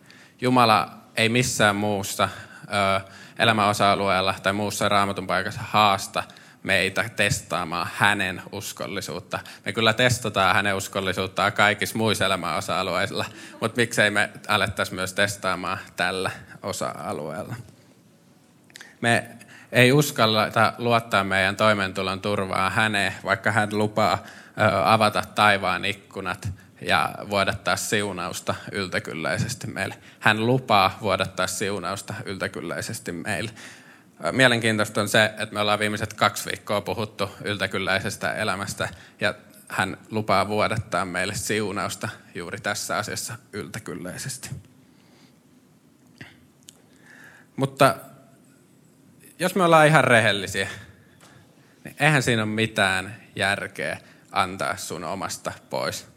Jumala 0.41 0.97
ei 1.15 1.29
missään 1.29 1.75
muussa 1.75 2.29
ö, 2.63 3.01
elämäosa-alueella 3.39 4.35
tai 4.43 4.53
muussa 4.53 4.89
raamatun 4.89 5.27
paikassa 5.27 5.61
haasta 5.63 6.23
meitä 6.63 7.09
testaamaan 7.15 7.89
hänen 7.95 8.41
uskollisuutta. 8.51 9.39
Me 9.65 9.73
kyllä 9.73 9.93
testataan 9.93 10.55
hänen 10.55 10.75
uskollisuuttaan 10.75 11.53
kaikissa 11.53 11.97
muissa 11.97 12.25
elämäosa-alueilla, 12.25 13.25
mutta 13.61 13.81
miksei 13.81 14.09
me 14.11 14.29
alettaisi 14.47 14.93
myös 14.93 15.13
testaamaan 15.13 15.77
tällä 15.95 16.31
osa-alueella. 16.63 17.55
Me 19.01 19.29
ei 19.71 19.91
uskalleta 19.91 20.73
luottaa 20.77 21.23
meidän 21.23 21.55
toimeentulon 21.55 22.21
turvaa 22.21 22.69
häneen, 22.69 23.13
vaikka 23.23 23.51
hän 23.51 23.69
lupaa 23.71 24.23
avata 24.85 25.23
taivaan 25.35 25.85
ikkunat 25.85 26.49
ja 26.81 27.15
vuodattaa 27.29 27.75
siunausta 27.75 28.55
yltäkylläisesti 28.71 29.67
meille. 29.67 29.95
Hän 30.19 30.47
lupaa 30.47 30.97
vuodattaa 31.01 31.47
siunausta 31.47 32.13
yltäkylläisesti 32.25 33.11
meille. 33.11 33.51
Mielenkiintoista 34.31 35.01
on 35.01 35.09
se, 35.09 35.25
että 35.25 35.53
me 35.53 35.59
ollaan 35.59 35.79
viimeiset 35.79 36.13
kaksi 36.13 36.49
viikkoa 36.49 36.81
puhuttu 36.81 37.29
yltäkylläisestä 37.43 38.33
elämästä 38.33 38.89
ja 39.19 39.33
hän 39.67 39.97
lupaa 40.11 40.47
vuodattaa 40.47 41.05
meille 41.05 41.35
siunausta 41.35 42.09
juuri 42.35 42.59
tässä 42.59 42.97
asiassa 42.97 43.33
yltäkylläisesti. 43.53 44.49
Mutta 47.55 47.95
jos 49.39 49.55
me 49.55 49.63
ollaan 49.63 49.87
ihan 49.87 50.03
rehellisiä, 50.03 50.69
niin 51.83 51.95
eihän 51.99 52.23
siinä 52.23 52.43
ole 52.43 52.51
mitään 52.51 53.15
järkeä 53.35 53.99
antaa 54.31 54.77
sun 54.77 55.03
omasta 55.03 55.51
pois. 55.69 56.07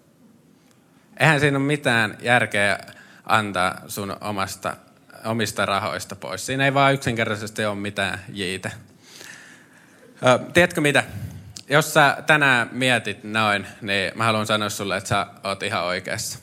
Eihän 1.21 1.40
siinä 1.40 1.59
ole 1.59 1.67
mitään 1.67 2.19
järkeä 2.21 2.79
antaa 3.27 3.81
sun 3.88 4.17
omasta, 4.21 4.77
omista 5.24 5.66
rahoista 5.66 6.16
pois. 6.16 6.46
Siinä 6.46 6.64
ei 6.64 6.74
vaan 6.74 6.94
yksinkertaisesti 6.94 7.64
ole 7.64 7.74
mitään 7.74 8.18
jiitä. 8.28 8.70
Ö, 10.26 10.52
tiedätkö 10.52 10.80
mitä? 10.80 11.04
Jos 11.68 11.94
sä 11.94 12.16
tänään 12.26 12.68
mietit 12.72 13.24
noin, 13.24 13.66
niin 13.80 14.12
mä 14.14 14.24
haluan 14.24 14.46
sanoa 14.46 14.68
sulle, 14.68 14.96
että 14.96 15.08
sä 15.08 15.26
oot 15.44 15.62
ihan 15.62 15.84
oikeassa. 15.84 16.38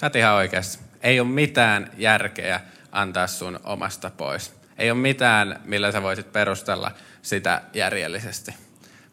Sä 0.00 0.06
oot 0.06 0.16
ihan 0.16 0.34
oikeassa. 0.34 0.80
Ei 1.02 1.20
ole 1.20 1.28
mitään 1.28 1.90
järkeä 1.96 2.60
antaa 2.92 3.26
sun 3.26 3.60
omasta 3.64 4.10
pois. 4.10 4.52
Ei 4.78 4.90
ole 4.90 4.98
mitään, 4.98 5.60
millä 5.64 5.92
sä 5.92 6.02
voisit 6.02 6.32
perustella 6.32 6.90
sitä 7.22 7.62
järjellisesti. 7.74 8.65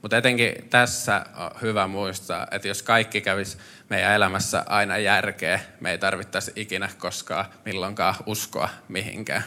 Mutta 0.03 0.17
etenkin 0.17 0.69
tässä 0.69 1.25
on 1.35 1.51
hyvä 1.61 1.87
muistaa, 1.87 2.47
että 2.51 2.67
jos 2.67 2.83
kaikki 2.83 3.21
kävisi 3.21 3.57
meidän 3.89 4.13
elämässä 4.13 4.63
aina 4.67 4.97
järkeä, 4.97 5.59
me 5.79 5.91
ei 5.91 5.97
tarvittaisi 5.97 6.51
ikinä 6.55 6.89
koskaan 6.97 7.45
milloinkaan 7.65 8.15
uskoa 8.25 8.69
mihinkään. 8.87 9.43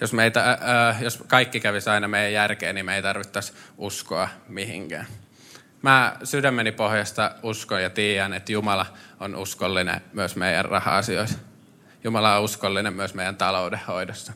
Jos, 0.00 0.12
meitä, 0.12 0.58
äh, 0.90 1.02
jos 1.02 1.24
kaikki 1.26 1.60
kävisi 1.60 1.90
aina 1.90 2.08
meidän 2.08 2.32
järkeä, 2.32 2.72
niin 2.72 2.86
me 2.86 2.96
ei 2.96 3.02
tarvittaisi 3.02 3.52
uskoa 3.78 4.28
mihinkään. 4.48 5.06
Mä 5.82 6.16
sydämeni 6.24 6.72
pohjasta 6.72 7.34
uskon 7.42 7.82
ja 7.82 7.90
tiedän, 7.90 8.34
että 8.34 8.52
Jumala 8.52 8.86
on 9.20 9.36
uskollinen 9.36 10.00
myös 10.12 10.36
meidän 10.36 10.64
raha-asioissa. 10.64 11.38
Jumala 12.04 12.36
on 12.36 12.44
uskollinen 12.44 12.92
myös 12.92 13.14
meidän 13.14 13.36
taloudenhoidossa 13.36 14.32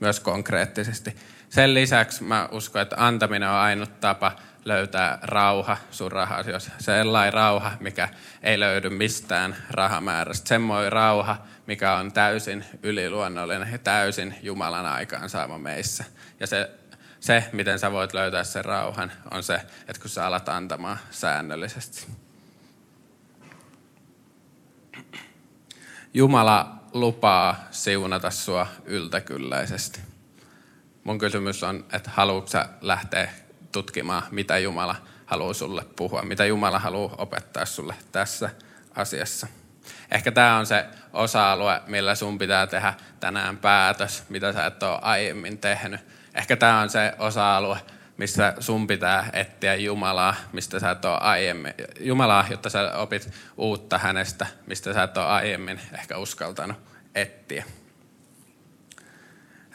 myös 0.00 0.20
konkreettisesti. 0.20 1.16
Sen 1.50 1.74
lisäksi 1.74 2.24
mä 2.24 2.48
uskon, 2.52 2.82
että 2.82 2.96
antaminen 2.98 3.48
on 3.48 3.54
ainut 3.54 4.00
tapa 4.00 4.32
löytää 4.64 5.18
rauha 5.22 5.76
sun 5.90 6.12
rahasi. 6.12 6.50
Sellainen 6.78 7.32
rauha, 7.32 7.72
mikä 7.80 8.08
ei 8.42 8.60
löydy 8.60 8.90
mistään 8.90 9.56
rahamäärästä. 9.70 10.48
Semmoinen 10.48 10.92
rauha, 10.92 11.36
mikä 11.66 11.94
on 11.94 12.12
täysin 12.12 12.64
yliluonnollinen 12.82 13.72
ja 13.72 13.78
täysin 13.78 14.34
Jumalan 14.42 14.86
aikaan 14.86 15.30
saama 15.30 15.58
meissä. 15.58 16.04
Ja 16.40 16.46
se, 16.46 16.70
se, 17.20 17.44
miten 17.52 17.78
sä 17.78 17.92
voit 17.92 18.14
löytää 18.14 18.44
sen 18.44 18.64
rauhan, 18.64 19.12
on 19.30 19.42
se, 19.42 19.54
että 19.88 20.00
kun 20.00 20.10
sä 20.10 20.26
alat 20.26 20.48
antamaan 20.48 20.98
säännöllisesti. 21.10 22.06
Jumala 26.14 26.74
lupaa 26.92 27.68
siunata 27.70 28.30
sua 28.30 28.66
yltäkylläisesti. 28.84 30.09
Mun 31.04 31.18
kysymys 31.18 31.62
on, 31.62 31.84
että 31.92 32.10
haluatko 32.14 32.58
lähteä 32.80 33.30
tutkimaan, 33.72 34.22
mitä 34.30 34.58
Jumala 34.58 34.96
haluaa 35.26 35.54
sulle 35.54 35.84
puhua, 35.96 36.22
mitä 36.22 36.44
Jumala 36.44 36.78
haluaa 36.78 37.14
opettaa 37.18 37.64
sulle 37.64 37.94
tässä 38.12 38.50
asiassa. 38.96 39.46
Ehkä 40.10 40.32
tämä 40.32 40.56
on 40.56 40.66
se 40.66 40.86
osa-alue, 41.12 41.80
millä 41.86 42.14
sun 42.14 42.38
pitää 42.38 42.66
tehdä 42.66 42.94
tänään 43.20 43.56
päätös, 43.56 44.24
mitä 44.28 44.52
sä 44.52 44.66
et 44.66 44.82
ole 44.82 44.98
aiemmin 45.02 45.58
tehnyt. 45.58 46.00
Ehkä 46.34 46.56
tämä 46.56 46.80
on 46.80 46.90
se 46.90 47.12
osa-alue, 47.18 47.78
missä 48.16 48.54
sun 48.60 48.86
pitää 48.86 49.30
etsiä 49.32 49.74
Jumalaa, 49.74 50.34
mistä 50.52 50.78
sä 50.78 50.90
et 50.90 51.04
ole 51.04 51.18
aiemmin, 51.18 51.74
Jumalaa, 52.00 52.46
jotta 52.50 52.70
sä 52.70 52.98
opit 52.98 53.30
uutta 53.56 53.98
hänestä, 53.98 54.46
mistä 54.66 54.94
sä 54.94 55.02
et 55.02 55.16
ole 55.16 55.26
aiemmin 55.26 55.80
ehkä 55.92 56.18
uskaltanut 56.18 56.76
etsiä. 57.14 57.64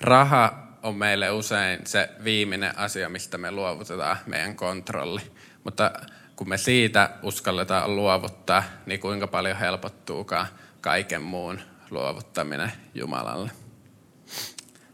Raha 0.01 0.64
on 0.85 0.95
meille 0.95 1.31
usein 1.31 1.79
se 1.85 2.09
viimeinen 2.23 2.77
asia, 2.77 3.09
mistä 3.09 3.37
me 3.37 3.51
luovutetaan 3.51 4.17
meidän 4.25 4.55
kontrolli. 4.55 5.21
Mutta 5.63 5.91
kun 6.35 6.49
me 6.49 6.57
siitä 6.57 7.09
uskalletaan 7.23 7.95
luovuttaa, 7.95 8.63
niin 8.85 8.99
kuinka 8.99 9.27
paljon 9.27 9.57
helpottuukaan 9.57 10.47
kaiken 10.81 11.21
muun 11.21 11.61
luovuttaminen 11.91 12.71
Jumalalle. 12.93 13.51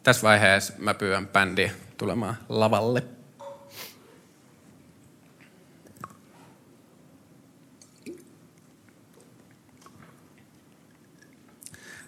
Tässä 0.03 0.21
vaiheessa 0.23 0.73
mä 0.77 0.93
pyydän 0.93 1.27
bändi 1.27 1.71
tulemaan 1.97 2.37
lavalle. 2.49 3.03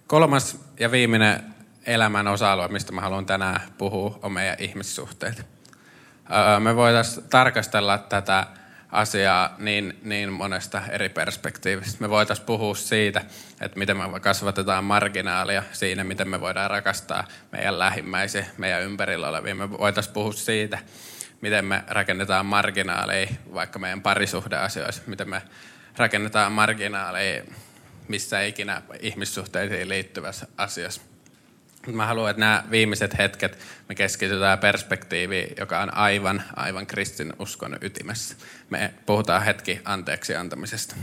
Kolmas 0.07 0.59
ja 0.79 0.91
viimeinen 0.91 1.52
elämän 1.85 2.27
osa-alue, 2.27 2.67
mistä 2.67 2.91
mä 2.91 3.01
haluan 3.01 3.25
tänään 3.25 3.61
puhua, 3.77 4.19
on 4.21 4.31
meidän 4.31 4.55
ihmissuhteet. 4.59 5.45
Me 6.59 6.75
voitaisiin 6.75 7.29
tarkastella 7.29 7.97
tätä 7.97 8.47
asiaa 8.91 9.55
niin, 9.57 9.99
niin 10.03 10.33
monesta 10.33 10.81
eri 10.89 11.09
perspektiivistä. 11.09 11.97
Me 11.99 12.09
voitaisiin 12.09 12.45
puhua 12.45 12.75
siitä, 12.75 13.21
että 13.61 13.79
miten 13.79 13.97
me 13.97 14.19
kasvatetaan 14.19 14.83
marginaalia 14.83 15.63
siinä, 15.71 16.03
miten 16.03 16.29
me 16.29 16.41
voidaan 16.41 16.71
rakastaa 16.71 17.27
meidän 17.51 17.79
lähimmäisiä, 17.79 18.45
meidän 18.57 18.81
ympärillä 18.81 19.29
olevia. 19.29 19.55
Me 19.55 19.71
voitaisiin 19.71 20.13
puhua 20.13 20.33
siitä, 20.33 20.79
miten 21.41 21.65
me 21.65 21.83
rakennetaan 21.87 22.45
marginaaleja 22.45 23.27
vaikka 23.53 23.79
meidän 23.79 24.01
parisuhdeasioissa, 24.01 25.01
miten 25.07 25.29
me 25.29 25.41
rakennetaan 25.97 26.51
marginaaleja 26.51 27.43
missä 28.07 28.41
ikinä 28.41 28.81
ihmissuhteisiin 28.99 29.89
liittyvässä 29.89 30.47
asiassa. 30.57 31.12
Mä 31.91 32.05
haluan, 32.05 32.29
että 32.29 32.39
nämä 32.39 32.63
viimeiset 32.71 33.17
hetket 33.17 33.59
me 33.89 33.95
keskitytään 33.95 34.59
perspektiiviin, 34.59 35.55
joka 35.59 35.79
on 35.79 35.97
aivan, 35.97 36.43
aivan 36.55 36.87
kristinuskon 36.87 37.77
ytimessä. 37.81 38.35
Me 38.69 38.93
puhutaan 39.05 39.43
hetki 39.43 39.81
anteeksi 39.85 40.35
antamisesta. 40.35 40.95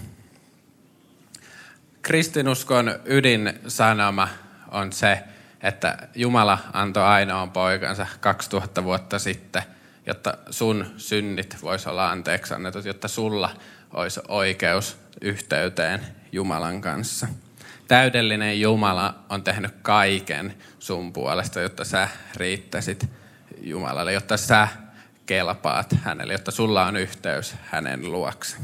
Kristinuskon 2.02 3.00
ydinsanoma 3.04 4.28
on 4.70 4.92
se, 4.92 5.22
että 5.62 6.08
Jumala 6.14 6.58
antoi 6.72 7.04
ainoan 7.04 7.50
poikansa 7.50 8.06
2000 8.20 8.84
vuotta 8.84 9.18
sitten, 9.18 9.62
jotta 10.06 10.38
sun 10.50 10.86
synnit 10.96 11.56
voisi 11.62 11.88
olla 11.88 12.10
anteeksi 12.10 12.54
annetut, 12.54 12.84
jotta 12.84 13.08
sulla 13.08 13.56
olisi 13.92 14.20
oikeus 14.28 14.96
yhteyteen 15.20 16.00
Jumalan 16.32 16.80
kanssa. 16.80 17.28
Täydellinen 17.90 18.61
Jumala 18.61 19.14
on 19.29 19.44
tehnyt 19.44 19.74
kaiken 19.83 20.55
sun 20.79 21.12
puolesta, 21.12 21.61
jotta 21.61 21.85
sä 21.85 22.09
riittäisit 22.37 23.11
Jumalalle, 23.61 24.12
jotta 24.12 24.37
sä 24.37 24.68
kelpaat 25.26 25.94
hänelle, 26.03 26.33
jotta 26.33 26.50
sulla 26.50 26.87
on 26.87 26.96
yhteys 26.96 27.55
hänen 27.62 28.12
luokse. 28.12 28.57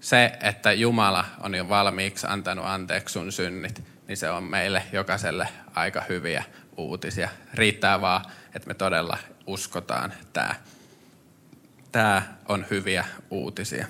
Se, 0.00 0.32
että 0.42 0.72
Jumala 0.72 1.24
on 1.40 1.54
jo 1.54 1.68
valmiiksi 1.68 2.26
antanut 2.30 2.64
anteeksi 2.64 3.12
sun 3.12 3.32
synnit, 3.32 3.84
niin 4.08 4.16
se 4.16 4.30
on 4.30 4.44
meille 4.44 4.82
jokaiselle 4.92 5.48
aika 5.74 6.02
hyviä 6.08 6.44
uutisia. 6.76 7.28
Riittää 7.54 8.00
vaan, 8.00 8.24
että 8.54 8.68
me 8.68 8.74
todella 8.74 9.18
uskotaan 9.46 10.12
tämä. 10.32 10.54
Tämä 11.92 12.22
on 12.48 12.66
hyviä 12.70 13.04
uutisia. 13.30 13.86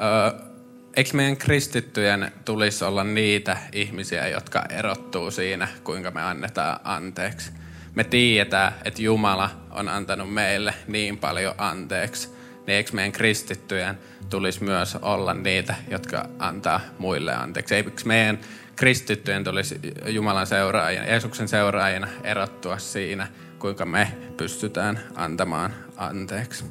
Öö, 0.00 0.47
eikö 0.96 1.10
meidän 1.12 1.36
kristittyjen 1.36 2.32
tulisi 2.44 2.84
olla 2.84 3.04
niitä 3.04 3.56
ihmisiä, 3.72 4.28
jotka 4.28 4.64
erottuu 4.70 5.30
siinä, 5.30 5.68
kuinka 5.84 6.10
me 6.10 6.22
annetaan 6.22 6.80
anteeksi? 6.84 7.52
Me 7.94 8.04
tiedetään, 8.04 8.72
että 8.84 9.02
Jumala 9.02 9.50
on 9.70 9.88
antanut 9.88 10.34
meille 10.34 10.74
niin 10.86 11.18
paljon 11.18 11.54
anteeksi, 11.58 12.28
niin 12.66 12.76
eikö 12.76 12.90
meidän 12.92 13.12
kristittyjen 13.12 13.98
tulisi 14.30 14.64
myös 14.64 14.96
olla 15.02 15.34
niitä, 15.34 15.74
jotka 15.90 16.28
antaa 16.38 16.80
muille 16.98 17.34
anteeksi? 17.34 17.74
Eikö 17.74 17.90
meidän 18.04 18.38
kristittyjen 18.76 19.44
tulisi 19.44 19.80
Jumalan 20.06 20.46
seuraajina, 20.46 21.06
Jeesuksen 21.06 21.48
seuraajina 21.48 22.08
erottua 22.24 22.78
siinä, 22.78 23.26
kuinka 23.58 23.84
me 23.84 24.12
pystytään 24.36 25.00
antamaan 25.14 25.74
anteeksi? 25.96 26.64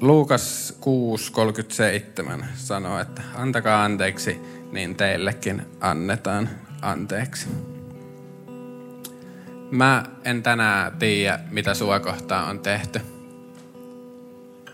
Luukas 0.00 0.74
6.37 2.40 2.44
sanoo, 2.54 3.00
että 3.00 3.22
antakaa 3.34 3.84
anteeksi, 3.84 4.40
niin 4.72 4.94
teillekin 4.94 5.62
annetaan 5.80 6.48
anteeksi. 6.82 7.48
Mä 9.70 10.04
en 10.24 10.42
tänään 10.42 10.98
tiedä, 10.98 11.40
mitä 11.50 11.74
sua 11.74 12.00
kohtaan 12.00 12.48
on 12.48 12.60
tehty. 12.60 13.00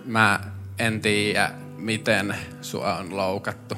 Mä 0.04 0.40
en 0.78 1.00
tiedä, 1.00 1.50
miten 1.76 2.36
sua 2.62 2.96
on 2.96 3.16
loukattu. 3.16 3.74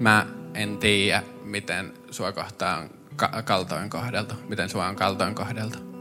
Mä 0.00 0.26
en 0.54 0.78
tiedä, 0.78 1.22
miten 1.44 1.92
sua 2.10 2.32
kohtaan 2.32 2.82
on 2.82 3.44
kaltoin 3.44 3.90
kohdeltu, 3.90 4.34
miten 4.48 4.68
sua 4.68 4.86
on 4.86 4.96
kaltoin 4.96 5.34
kohdeltu. 5.34 5.91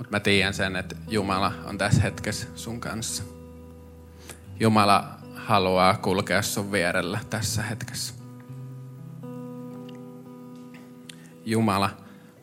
Mutta 0.00 0.16
mä 0.16 0.20
tiedän 0.20 0.54
sen, 0.54 0.76
että 0.76 0.96
Jumala 1.08 1.52
on 1.64 1.78
tässä 1.78 2.02
hetkessä 2.02 2.46
sun 2.54 2.80
kanssa. 2.80 3.22
Jumala 4.60 5.04
haluaa 5.34 5.96
kulkea 5.96 6.42
sun 6.42 6.72
vierellä 6.72 7.18
tässä 7.30 7.62
hetkessä. 7.62 8.14
Jumala 11.44 11.90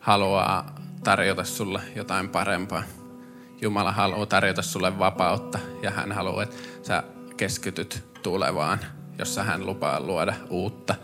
haluaa 0.00 0.74
tarjota 1.04 1.44
sulle 1.44 1.80
jotain 1.96 2.28
parempaa. 2.28 2.82
Jumala 3.60 3.92
haluaa 3.92 4.26
tarjota 4.26 4.62
sulle 4.62 4.98
vapautta 4.98 5.58
ja 5.82 5.90
hän 5.90 6.12
haluaa, 6.12 6.42
että 6.42 6.56
sä 6.82 7.02
keskityt 7.36 8.04
tulevaan, 8.22 8.78
jossa 9.18 9.42
hän 9.42 9.66
lupaa 9.66 10.00
luoda 10.00 10.34
uutta 10.50 10.94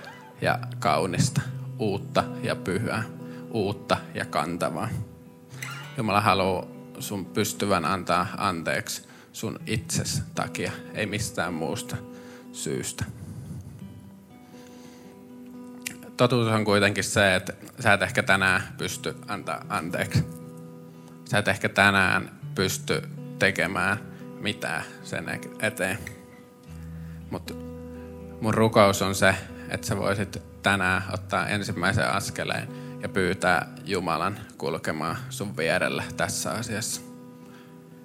ja 0.40 0.58
kaunista, 0.78 1.40
uutta 1.78 2.24
ja 2.42 2.56
pyhää, 2.56 3.02
uutta 3.50 3.96
ja 4.14 4.24
kantavaa. 4.24 4.88
Jumala 5.96 6.20
haluaa 6.20 6.66
sun 6.98 7.26
pystyvän 7.26 7.84
antaa 7.84 8.26
anteeksi 8.36 9.08
sun 9.32 9.58
itses 9.66 10.22
takia, 10.34 10.72
ei 10.94 11.06
mistään 11.06 11.54
muusta 11.54 11.96
syystä. 12.52 13.04
Totuus 16.16 16.48
on 16.48 16.64
kuitenkin 16.64 17.04
se, 17.04 17.34
että 17.34 17.52
sä 17.80 17.92
et 17.92 18.02
ehkä 18.02 18.22
tänään 18.22 18.62
pysty 18.78 19.14
antaa 19.28 19.64
anteeksi. 19.68 20.24
Sä 21.24 21.38
et 21.38 21.48
ehkä 21.48 21.68
tänään 21.68 22.30
pysty 22.54 23.02
tekemään 23.38 23.98
mitään 24.40 24.84
sen 25.02 25.40
eteen. 25.60 25.98
Mutta 27.30 27.54
mun 28.40 28.54
rukous 28.54 29.02
on 29.02 29.14
se, 29.14 29.34
että 29.68 29.86
sä 29.86 29.96
voisit 29.96 30.42
tänään 30.62 31.02
ottaa 31.12 31.48
ensimmäisen 31.48 32.10
askeleen 32.10 32.83
ja 33.04 33.08
pyytää 33.08 33.66
Jumalan 33.84 34.38
kulkemaan 34.58 35.16
sun 35.30 35.56
vierellä 35.56 36.02
tässä 36.16 36.50
asiassa. 36.50 37.00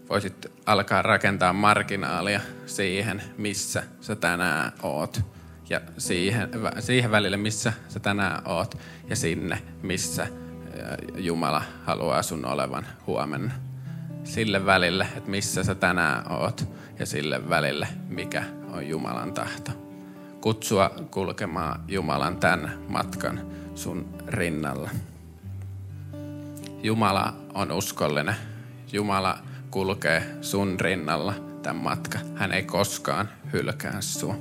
Voisit 0.09 0.47
alkaa 0.65 1.01
rakentaa 1.01 1.53
marginaalia 1.53 2.39
siihen, 2.65 3.23
missä 3.37 3.83
sä 4.01 4.15
tänään 4.15 4.71
oot. 4.83 5.21
Ja 5.69 5.81
siihen, 5.97 6.49
siihen 6.79 7.11
välille, 7.11 7.37
missä 7.37 7.73
sä 7.89 7.99
tänään 7.99 8.41
oot. 8.47 8.77
Ja 9.09 9.15
sinne, 9.15 9.61
missä 9.81 10.27
Jumala 11.15 11.61
haluaa 11.85 12.23
sun 12.23 12.45
olevan 12.45 12.87
huomenna. 13.07 13.53
Sille 14.23 14.65
välille, 14.65 15.07
että 15.17 15.29
missä 15.29 15.63
sä 15.63 15.75
tänään 15.75 16.31
oot. 16.31 16.69
Ja 16.99 17.05
sille 17.05 17.49
välille, 17.49 17.87
mikä 18.07 18.43
on 18.71 18.87
Jumalan 18.87 19.33
tahto. 19.33 19.71
Kutsua 20.41 20.91
kulkemaan 21.11 21.83
Jumalan 21.87 22.37
tämän 22.37 22.79
matkan 22.87 23.41
sun 23.75 24.18
rinnalla. 24.29 24.89
Jumala 26.83 27.33
on 27.53 27.71
uskollinen. 27.71 28.35
Jumala 28.91 29.39
kulkee 29.71 30.23
sun 30.41 30.79
rinnalla 30.79 31.33
tämän 31.61 31.83
matka. 31.83 32.19
Hän 32.35 32.51
ei 32.51 32.63
koskaan 32.63 33.29
hylkää 33.53 34.01
sua. 34.01 34.35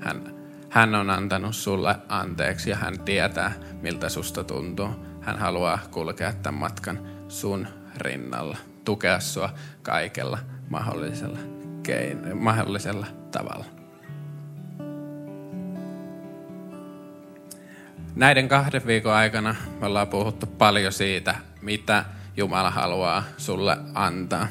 Hän 0.00 0.36
Hän 0.76 0.94
on 0.94 1.10
antanut 1.10 1.56
sulle 1.56 1.96
anteeksi 2.08 2.70
ja 2.70 2.76
hän 2.76 3.00
tietää, 3.00 3.52
miltä 3.82 4.08
susta 4.08 4.44
tuntuu. 4.44 4.88
Hän 5.20 5.38
haluaa 5.38 5.78
kulkea 5.90 6.32
tämän 6.32 6.60
matkan 6.60 6.98
sun 7.28 7.66
rinnalla, 7.96 8.56
tukea 8.84 9.20
sua 9.20 9.50
kaikella 9.82 10.38
mahdollisella, 10.70 11.38
kein, 11.82 12.36
mahdollisella 12.36 13.06
tavalla. 13.30 13.64
Näiden 18.16 18.48
kahden 18.48 18.86
viikon 18.86 19.12
aikana 19.12 19.54
me 19.80 19.86
ollaan 19.86 20.08
puhuttu 20.08 20.46
paljon 20.46 20.92
siitä, 20.92 21.34
mitä 21.62 22.04
Jumala 22.36 22.70
haluaa 22.70 23.24
sulle 23.36 23.76
antaa. 23.94 24.48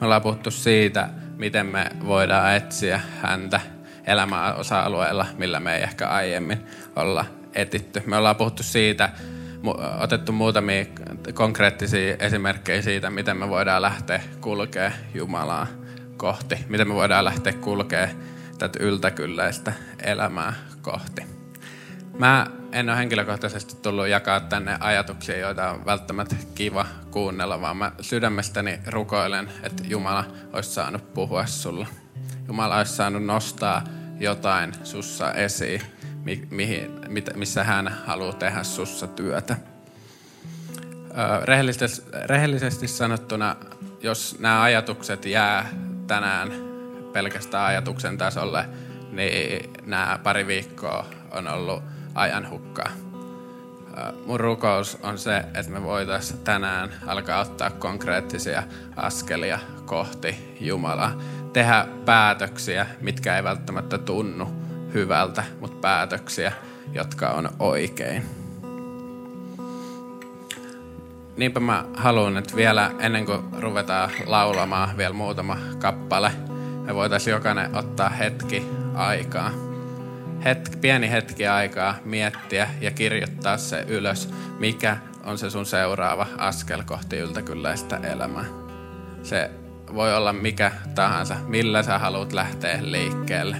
Me 0.00 0.04
ollaan 0.06 0.22
puhuttu 0.22 0.50
siitä, 0.50 1.08
miten 1.36 1.66
me 1.66 1.90
voidaan 2.06 2.56
etsiä 2.56 3.00
häntä 3.22 3.60
elämän 4.06 4.56
osa-alueella, 4.56 5.26
millä 5.38 5.60
me 5.60 5.76
ei 5.76 5.82
ehkä 5.82 6.08
aiemmin 6.08 6.66
olla 6.96 7.24
etitty. 7.54 8.02
Me 8.06 8.16
ollaan 8.16 8.36
puhuttu 8.36 8.62
siitä, 8.62 9.08
otettu 10.00 10.32
muutamia 10.32 10.84
konkreettisia 11.34 12.16
esimerkkejä 12.18 12.82
siitä, 12.82 13.10
miten 13.10 13.36
me 13.36 13.48
voidaan 13.48 13.82
lähteä 13.82 14.22
kulkea 14.40 14.92
Jumalaa 15.14 15.66
kohti. 16.16 16.58
Miten 16.68 16.88
me 16.88 16.94
voidaan 16.94 17.24
lähteä 17.24 17.52
kulkea 17.52 18.08
tätä 18.58 18.78
yltäkylläistä 18.82 19.72
elämää 20.02 20.52
kohti. 20.82 21.22
Mä 22.18 22.46
en 22.74 22.88
ole 22.88 22.96
henkilökohtaisesti 22.96 23.76
tullut 23.82 24.08
jakaa 24.08 24.40
tänne 24.40 24.76
ajatuksia, 24.80 25.38
joita 25.38 25.70
on 25.70 25.84
välttämättä 25.84 26.36
kiva 26.54 26.86
kuunnella, 27.10 27.60
vaan 27.60 27.76
mä 27.76 27.92
sydämestäni 28.00 28.80
rukoilen, 28.86 29.50
että 29.62 29.82
Jumala 29.86 30.24
olisi 30.52 30.70
saanut 30.70 31.14
puhua 31.14 31.46
sulla. 31.46 31.86
Jumala 32.48 32.76
olisi 32.76 32.92
saanut 32.92 33.24
nostaa 33.24 33.84
jotain 34.20 34.72
sussa 34.84 35.32
esiin, 35.32 35.82
mihin, 36.50 36.90
missä 37.34 37.64
hän 37.64 37.88
haluaa 38.06 38.32
tehdä 38.32 38.62
sussa 38.62 39.06
työtä. 39.06 39.56
Rehellisesti, 41.44 42.10
rehellisesti 42.26 42.88
sanottuna, 42.88 43.56
jos 44.02 44.36
nämä 44.40 44.62
ajatukset 44.62 45.24
jää 45.24 45.68
tänään 46.06 46.52
pelkästään 47.12 47.66
ajatuksen 47.66 48.18
tasolle, 48.18 48.68
niin 49.12 49.72
nämä 49.86 50.18
pari 50.22 50.46
viikkoa 50.46 51.06
on 51.30 51.48
ollut 51.48 51.93
ajan 52.14 52.50
hukkaa. 52.50 52.90
Mun 54.26 54.40
rukous 54.40 54.98
on 55.02 55.18
se, 55.18 55.36
että 55.36 55.72
me 55.72 55.82
voitaisiin 55.82 56.38
tänään 56.38 56.90
alkaa 57.06 57.40
ottaa 57.40 57.70
konkreettisia 57.70 58.62
askelia 58.96 59.58
kohti 59.86 60.56
Jumalaa. 60.60 61.12
Tehdä 61.52 61.86
päätöksiä, 62.04 62.86
mitkä 63.00 63.36
ei 63.36 63.44
välttämättä 63.44 63.98
tunnu 63.98 64.48
hyvältä, 64.94 65.44
mutta 65.60 65.76
päätöksiä, 65.80 66.52
jotka 66.92 67.28
on 67.30 67.48
oikein. 67.58 68.22
Niinpä 71.36 71.60
mä 71.60 71.84
haluan, 71.94 72.36
että 72.36 72.56
vielä 72.56 72.90
ennen 72.98 73.26
kuin 73.26 73.40
ruvetaan 73.58 74.10
laulamaan 74.26 74.96
vielä 74.96 75.14
muutama 75.14 75.58
kappale, 75.78 76.32
me 76.86 76.94
voitaisiin 76.94 77.32
jokainen 77.32 77.76
ottaa 77.76 78.08
hetki 78.08 78.66
aikaa 78.94 79.73
hetki, 80.44 80.76
pieni 80.76 81.10
hetki 81.10 81.46
aikaa 81.46 81.94
miettiä 82.04 82.68
ja 82.80 82.90
kirjoittaa 82.90 83.56
se 83.56 83.84
ylös, 83.88 84.30
mikä 84.58 84.96
on 85.24 85.38
se 85.38 85.50
sun 85.50 85.66
seuraava 85.66 86.26
askel 86.38 86.82
kohti 86.82 87.16
yltäkylläistä 87.16 87.96
elämää. 87.96 88.44
Se 89.22 89.50
voi 89.94 90.16
olla 90.16 90.32
mikä 90.32 90.72
tahansa, 90.94 91.36
millä 91.46 91.82
sä 91.82 91.98
haluat 91.98 92.32
lähteä 92.32 92.78
liikkeelle. 92.80 93.56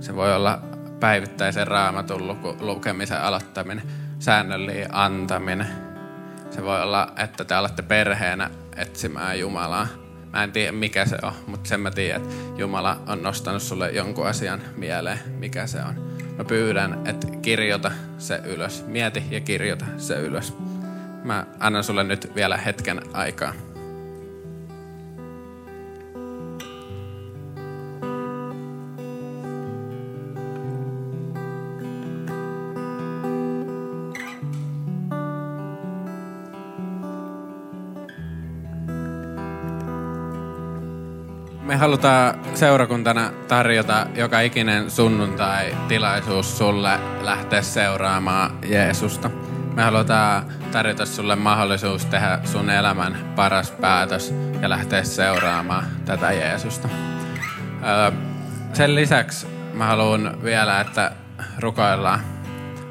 Se 0.00 0.16
voi 0.16 0.34
olla 0.34 0.62
päivittäisen 1.00 1.66
raamatun 1.66 2.38
lukemisen 2.60 3.20
aloittaminen, 3.20 3.84
säännöllinen 4.18 4.94
antaminen. 4.94 5.66
Se 6.50 6.62
voi 6.64 6.82
olla, 6.82 7.12
että 7.16 7.44
te 7.44 7.54
alatte 7.54 7.82
perheenä 7.82 8.50
etsimään 8.76 9.40
Jumalaa. 9.40 10.07
Mä 10.32 10.44
en 10.44 10.52
tiedä 10.52 10.72
mikä 10.72 11.06
se 11.06 11.16
on, 11.22 11.32
mutta 11.46 11.68
sen 11.68 11.80
mä 11.80 11.90
tiedän, 11.90 12.22
että 12.22 12.34
Jumala 12.56 13.02
on 13.06 13.22
nostanut 13.22 13.62
sulle 13.62 13.90
jonkun 13.90 14.26
asian 14.26 14.60
mieleen, 14.76 15.18
mikä 15.38 15.66
se 15.66 15.78
on. 15.78 15.94
Mä 16.38 16.44
pyydän, 16.44 17.06
että 17.06 17.26
kirjoita 17.42 17.90
se 18.18 18.40
ylös. 18.44 18.84
Mieti 18.86 19.22
ja 19.30 19.40
kirjoita 19.40 19.84
se 19.96 20.20
ylös. 20.20 20.54
Mä 21.24 21.46
annan 21.58 21.84
sulle 21.84 22.04
nyt 22.04 22.32
vielä 22.34 22.56
hetken 22.56 23.00
aikaa. 23.12 23.52
Me 41.68 41.76
halutaan 41.76 42.34
seurakuntana 42.54 43.30
tarjota 43.48 44.06
joka 44.14 44.40
ikinen 44.40 44.90
sunnuntai-tilaisuus 44.90 46.58
sulle 46.58 46.98
lähteä 47.22 47.62
seuraamaan 47.62 48.58
Jeesusta. 48.64 49.30
Me 49.74 49.82
halutaan 49.82 50.44
tarjota 50.72 51.06
sulle 51.06 51.36
mahdollisuus 51.36 52.04
tehdä 52.04 52.40
sun 52.44 52.70
elämän 52.70 53.32
paras 53.36 53.70
päätös 53.70 54.34
ja 54.60 54.68
lähteä 54.68 55.04
seuraamaan 55.04 55.84
tätä 56.04 56.32
Jeesusta. 56.32 56.88
Sen 58.72 58.94
lisäksi 58.94 59.46
mä 59.74 59.86
haluan 59.86 60.38
vielä, 60.44 60.80
että 60.80 61.12
rukoillaan. 61.58 62.20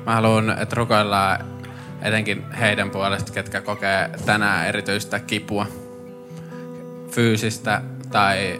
Mä 0.05 0.13
haluan, 0.13 0.49
että 0.49 0.75
rukoillaan 0.75 1.39
etenkin 2.01 2.51
heidän 2.51 2.89
puolesta, 2.89 3.33
ketkä 3.33 3.61
kokee 3.61 4.09
tänään 4.25 4.67
erityistä 4.67 5.19
kipua. 5.19 5.67
Fyysistä 7.11 7.81
tai 8.11 8.59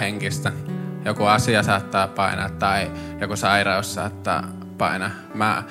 henkistä. 0.00 0.52
Joku 1.04 1.24
asia 1.24 1.62
saattaa 1.62 2.08
painaa 2.08 2.48
tai 2.48 2.90
joku 3.20 3.36
sairaus 3.36 3.94
saattaa 3.94 4.48
painaa. 4.78 5.10
Mä 5.34 5.62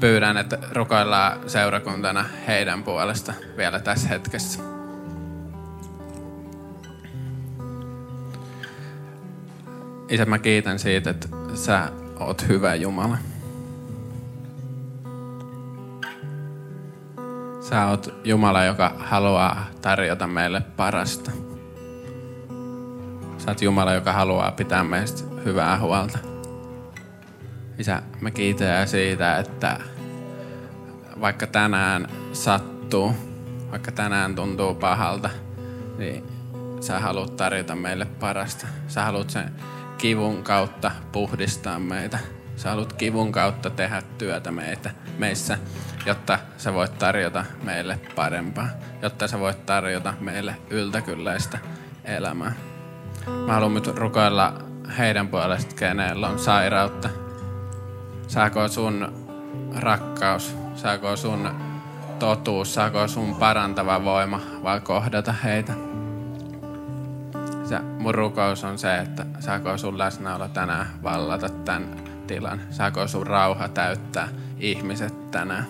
pyydän, 0.00 0.36
että 0.36 0.58
rukoillaan 0.72 1.50
seurakuntana 1.50 2.24
heidän 2.46 2.82
puolesta 2.84 3.34
vielä 3.56 3.80
tässä 3.80 4.08
hetkessä. 4.08 4.60
Isä, 10.08 10.24
mä 10.24 10.38
kiitän 10.38 10.78
siitä, 10.78 11.10
että 11.10 11.28
sä 11.54 11.88
oot 12.20 12.48
hyvä 12.48 12.74
Jumala. 12.74 13.18
Sä 17.60 17.86
oot 17.86 18.14
Jumala, 18.24 18.64
joka 18.64 18.94
haluaa 18.98 19.66
tarjota 19.82 20.26
meille 20.26 20.60
parasta. 20.60 21.30
Sä 23.44 23.50
oot 23.50 23.62
Jumala, 23.62 23.94
joka 23.94 24.12
haluaa 24.12 24.52
pitää 24.52 24.84
meistä 24.84 25.34
hyvää 25.44 25.78
huolta. 25.78 26.18
Isä, 27.78 28.02
mä 28.20 28.30
kiitän 28.30 28.88
siitä, 28.88 29.38
että 29.38 29.80
vaikka 31.20 31.46
tänään 31.46 32.08
sattuu, 32.32 33.12
vaikka 33.70 33.92
tänään 33.92 34.34
tuntuu 34.34 34.74
pahalta, 34.74 35.30
niin 35.98 36.24
sä 36.80 37.00
haluat 37.00 37.36
tarjota 37.36 37.76
meille 37.76 38.04
parasta. 38.04 38.66
Sä 38.88 39.04
haluat 39.04 39.30
sen 39.30 39.52
kivun 39.98 40.42
kautta 40.42 40.90
puhdistaa 41.12 41.78
meitä. 41.78 42.18
Sä 42.56 42.70
haluat 42.70 42.92
kivun 42.92 43.32
kautta 43.32 43.70
tehdä 43.70 44.02
työtä 44.18 44.50
meitä, 44.50 44.90
meissä, 45.18 45.58
jotta 46.06 46.38
sä 46.58 46.74
voit 46.74 46.98
tarjota 46.98 47.44
meille 47.62 48.00
parempaa. 48.14 48.68
Jotta 49.02 49.28
sä 49.28 49.38
voit 49.38 49.66
tarjota 49.66 50.14
meille 50.20 50.56
yltäkylläistä 50.70 51.58
elämää. 52.04 52.71
Mä 53.46 53.52
haluan 53.52 53.74
nyt 53.74 53.86
rukoilla 53.86 54.54
heidän 54.98 55.28
puolesta, 55.28 55.74
kenellä 55.74 56.28
on 56.28 56.38
sairautta. 56.38 57.08
Saako 58.28 58.68
sun 58.68 59.12
rakkaus, 59.76 60.56
saako 60.74 61.16
sun 61.16 61.50
totuus, 62.18 62.74
saako 62.74 63.08
sun 63.08 63.34
parantava 63.34 64.04
voima 64.04 64.40
vai 64.62 64.80
kohdata 64.80 65.32
heitä. 65.32 65.72
Se, 67.64 67.78
mun 67.78 68.14
rukous 68.14 68.64
on 68.64 68.78
se, 68.78 68.98
että 68.98 69.26
saako 69.40 69.78
sun 69.78 69.98
läsnäolo 69.98 70.48
tänään 70.48 70.86
vallata 71.02 71.48
tämän 71.48 71.96
tilan. 72.26 72.60
Saako 72.70 73.06
sun 73.06 73.26
rauha 73.26 73.68
täyttää 73.68 74.28
ihmiset 74.58 75.30
tänään. 75.30 75.66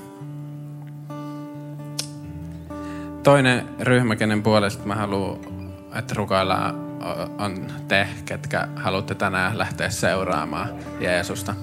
Toinen 3.23 3.69
ryhmä, 3.81 4.17
kenen 4.17 4.43
puolesta 4.43 4.87
mä 4.87 4.95
haluan, 4.95 5.39
että 5.95 6.15
rukoillaan 6.17 6.92
on 7.39 7.67
te, 7.89 8.09
ketkä 8.25 8.69
haluatte 8.77 9.15
tänään 9.15 9.59
lähteä 9.59 9.91
seuraamaan 9.91 10.69
Jeesusta. 11.01 11.55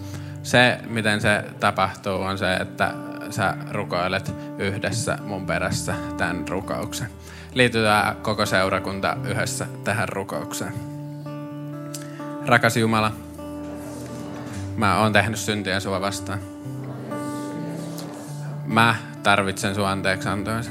Se, 0.43 0.77
miten 0.87 1.21
se 1.21 1.43
tapahtuu, 1.59 2.21
on 2.21 2.37
se, 2.37 2.53
että 2.53 2.93
sä 3.29 3.53
rukoilet 3.71 4.35
yhdessä 4.57 5.17
mun 5.23 5.45
perässä 5.45 5.93
tämän 6.17 6.47
rukouksen. 6.47 7.09
Liitytään 7.53 8.15
koko 8.15 8.45
seurakunta 8.45 9.17
yhdessä 9.23 9.67
tähän 9.83 10.09
rukoukseen. 10.09 10.73
Rakas 12.45 12.77
Jumala, 12.77 13.11
Mä 14.79 14.99
oon 14.99 15.13
tehnyt 15.13 15.39
syntiä 15.39 15.79
sua 15.79 16.01
vastaan. 16.01 16.39
Mä 18.65 18.95
tarvitsen 19.23 19.75
sun 19.75 19.87
anteeksiantoisi. 19.87 20.69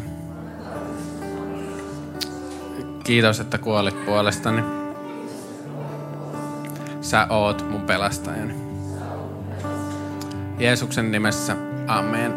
Kiitos, 3.08 3.40
että 3.40 3.58
kuolit 3.58 4.06
puolestani. 4.06 4.62
Sä 7.00 7.26
oot 7.30 7.70
mun 7.70 7.80
pelastajani. 7.80 8.54
Jeesuksen 10.58 11.12
nimessä, 11.12 11.56
amen. 11.86 12.34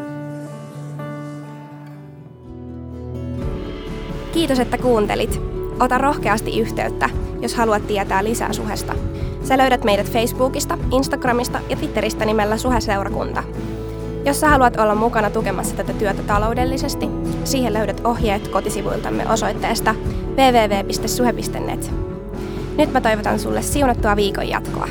Kiitos, 4.34 4.60
että 4.60 4.78
kuuntelit. 4.78 5.42
Ota 5.80 5.98
rohkeasti 5.98 6.60
yhteyttä, 6.60 7.10
jos 7.42 7.56
haluat 7.56 7.88
tietää 7.88 8.24
lisää 8.24 8.54
suhesta. 8.54 8.96
Sä 9.44 9.58
löydät 9.58 9.84
meidät 9.84 10.12
Facebookista, 10.12 10.78
Instagramista 10.92 11.60
ja 11.70 11.76
Twitteristä 11.76 12.26
nimellä 12.26 12.58
Suheseurakunta. 12.58 13.44
Jos 14.26 14.40
sä 14.40 14.50
haluat 14.50 14.78
olla 14.78 14.96
mukana 14.96 15.30
tukemassa 15.30 15.76
tätä 15.76 15.94
työtä 15.94 16.24
taloudellisesti, 16.24 17.10
siihen 17.44 17.74
löydät 17.74 18.02
ohjeet 18.04 18.48
kotisivuiltamme 18.48 19.30
osoitteesta 19.30 19.96
www.suhe.net. 20.32 21.92
Nyt 22.78 22.94
mä 22.94 23.02
toivotan 23.02 23.40
sulle 23.40 23.62
siunattua 23.62 24.16
viikon 24.16 24.50
jatkoa. 24.50 24.88